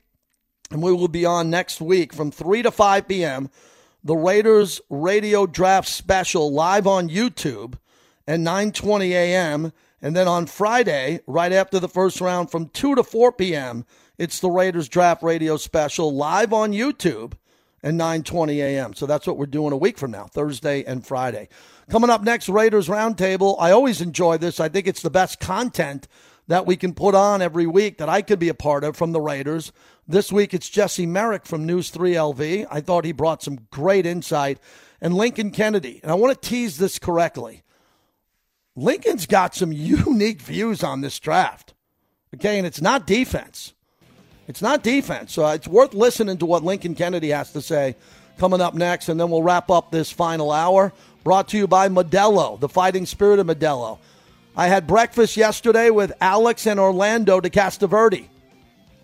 [0.71, 3.51] And we will be on next week from 3 to 5 p.m.
[4.05, 7.75] The Raiders radio draft special live on YouTube
[8.27, 9.73] and 9:20 a.m.
[10.01, 13.85] And then on Friday, right after the first round from 2 to 4 p.m.,
[14.21, 17.33] it's the Raiders draft radio special live on YouTube
[17.83, 18.93] and 9:20 a.m.
[18.93, 21.49] So that's what we're doing a week from now, Thursday and Friday.
[21.89, 23.57] Coming up next, Raiders Roundtable.
[23.59, 24.61] I always enjoy this.
[24.61, 26.07] I think it's the best content
[26.49, 29.13] that we can put on every week that I could be a part of from
[29.13, 29.73] the Raiders.
[30.07, 32.67] This week it's Jesse Merrick from News 3 LV.
[32.71, 34.59] I thought he brought some great insight.
[35.01, 35.99] And Lincoln Kennedy.
[36.03, 37.63] And I want to tease this correctly.
[38.77, 41.73] Lincoln's got some unique views on this draft.
[42.35, 43.73] Okay, and it's not defense.
[44.51, 45.33] It's not defense.
[45.33, 47.95] So it's worth listening to what Lincoln Kennedy has to say
[48.37, 50.93] coming up next, and then we'll wrap up this final hour.
[51.23, 53.99] Brought to you by Modelo, the fighting spirit of Modelo.
[54.57, 58.27] I had breakfast yesterday with Alex and Orlando de Castroverde.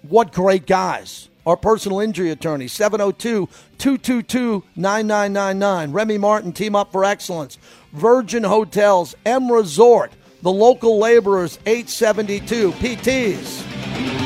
[0.03, 1.29] What great guys.
[1.47, 5.93] Our personal injury attorney, 702 222 9999.
[5.93, 7.57] Remy Martin, Team Up for Excellence.
[7.93, 10.11] Virgin Hotels, M Resort.
[10.43, 12.73] The local laborers, 872.
[12.73, 14.26] PTs.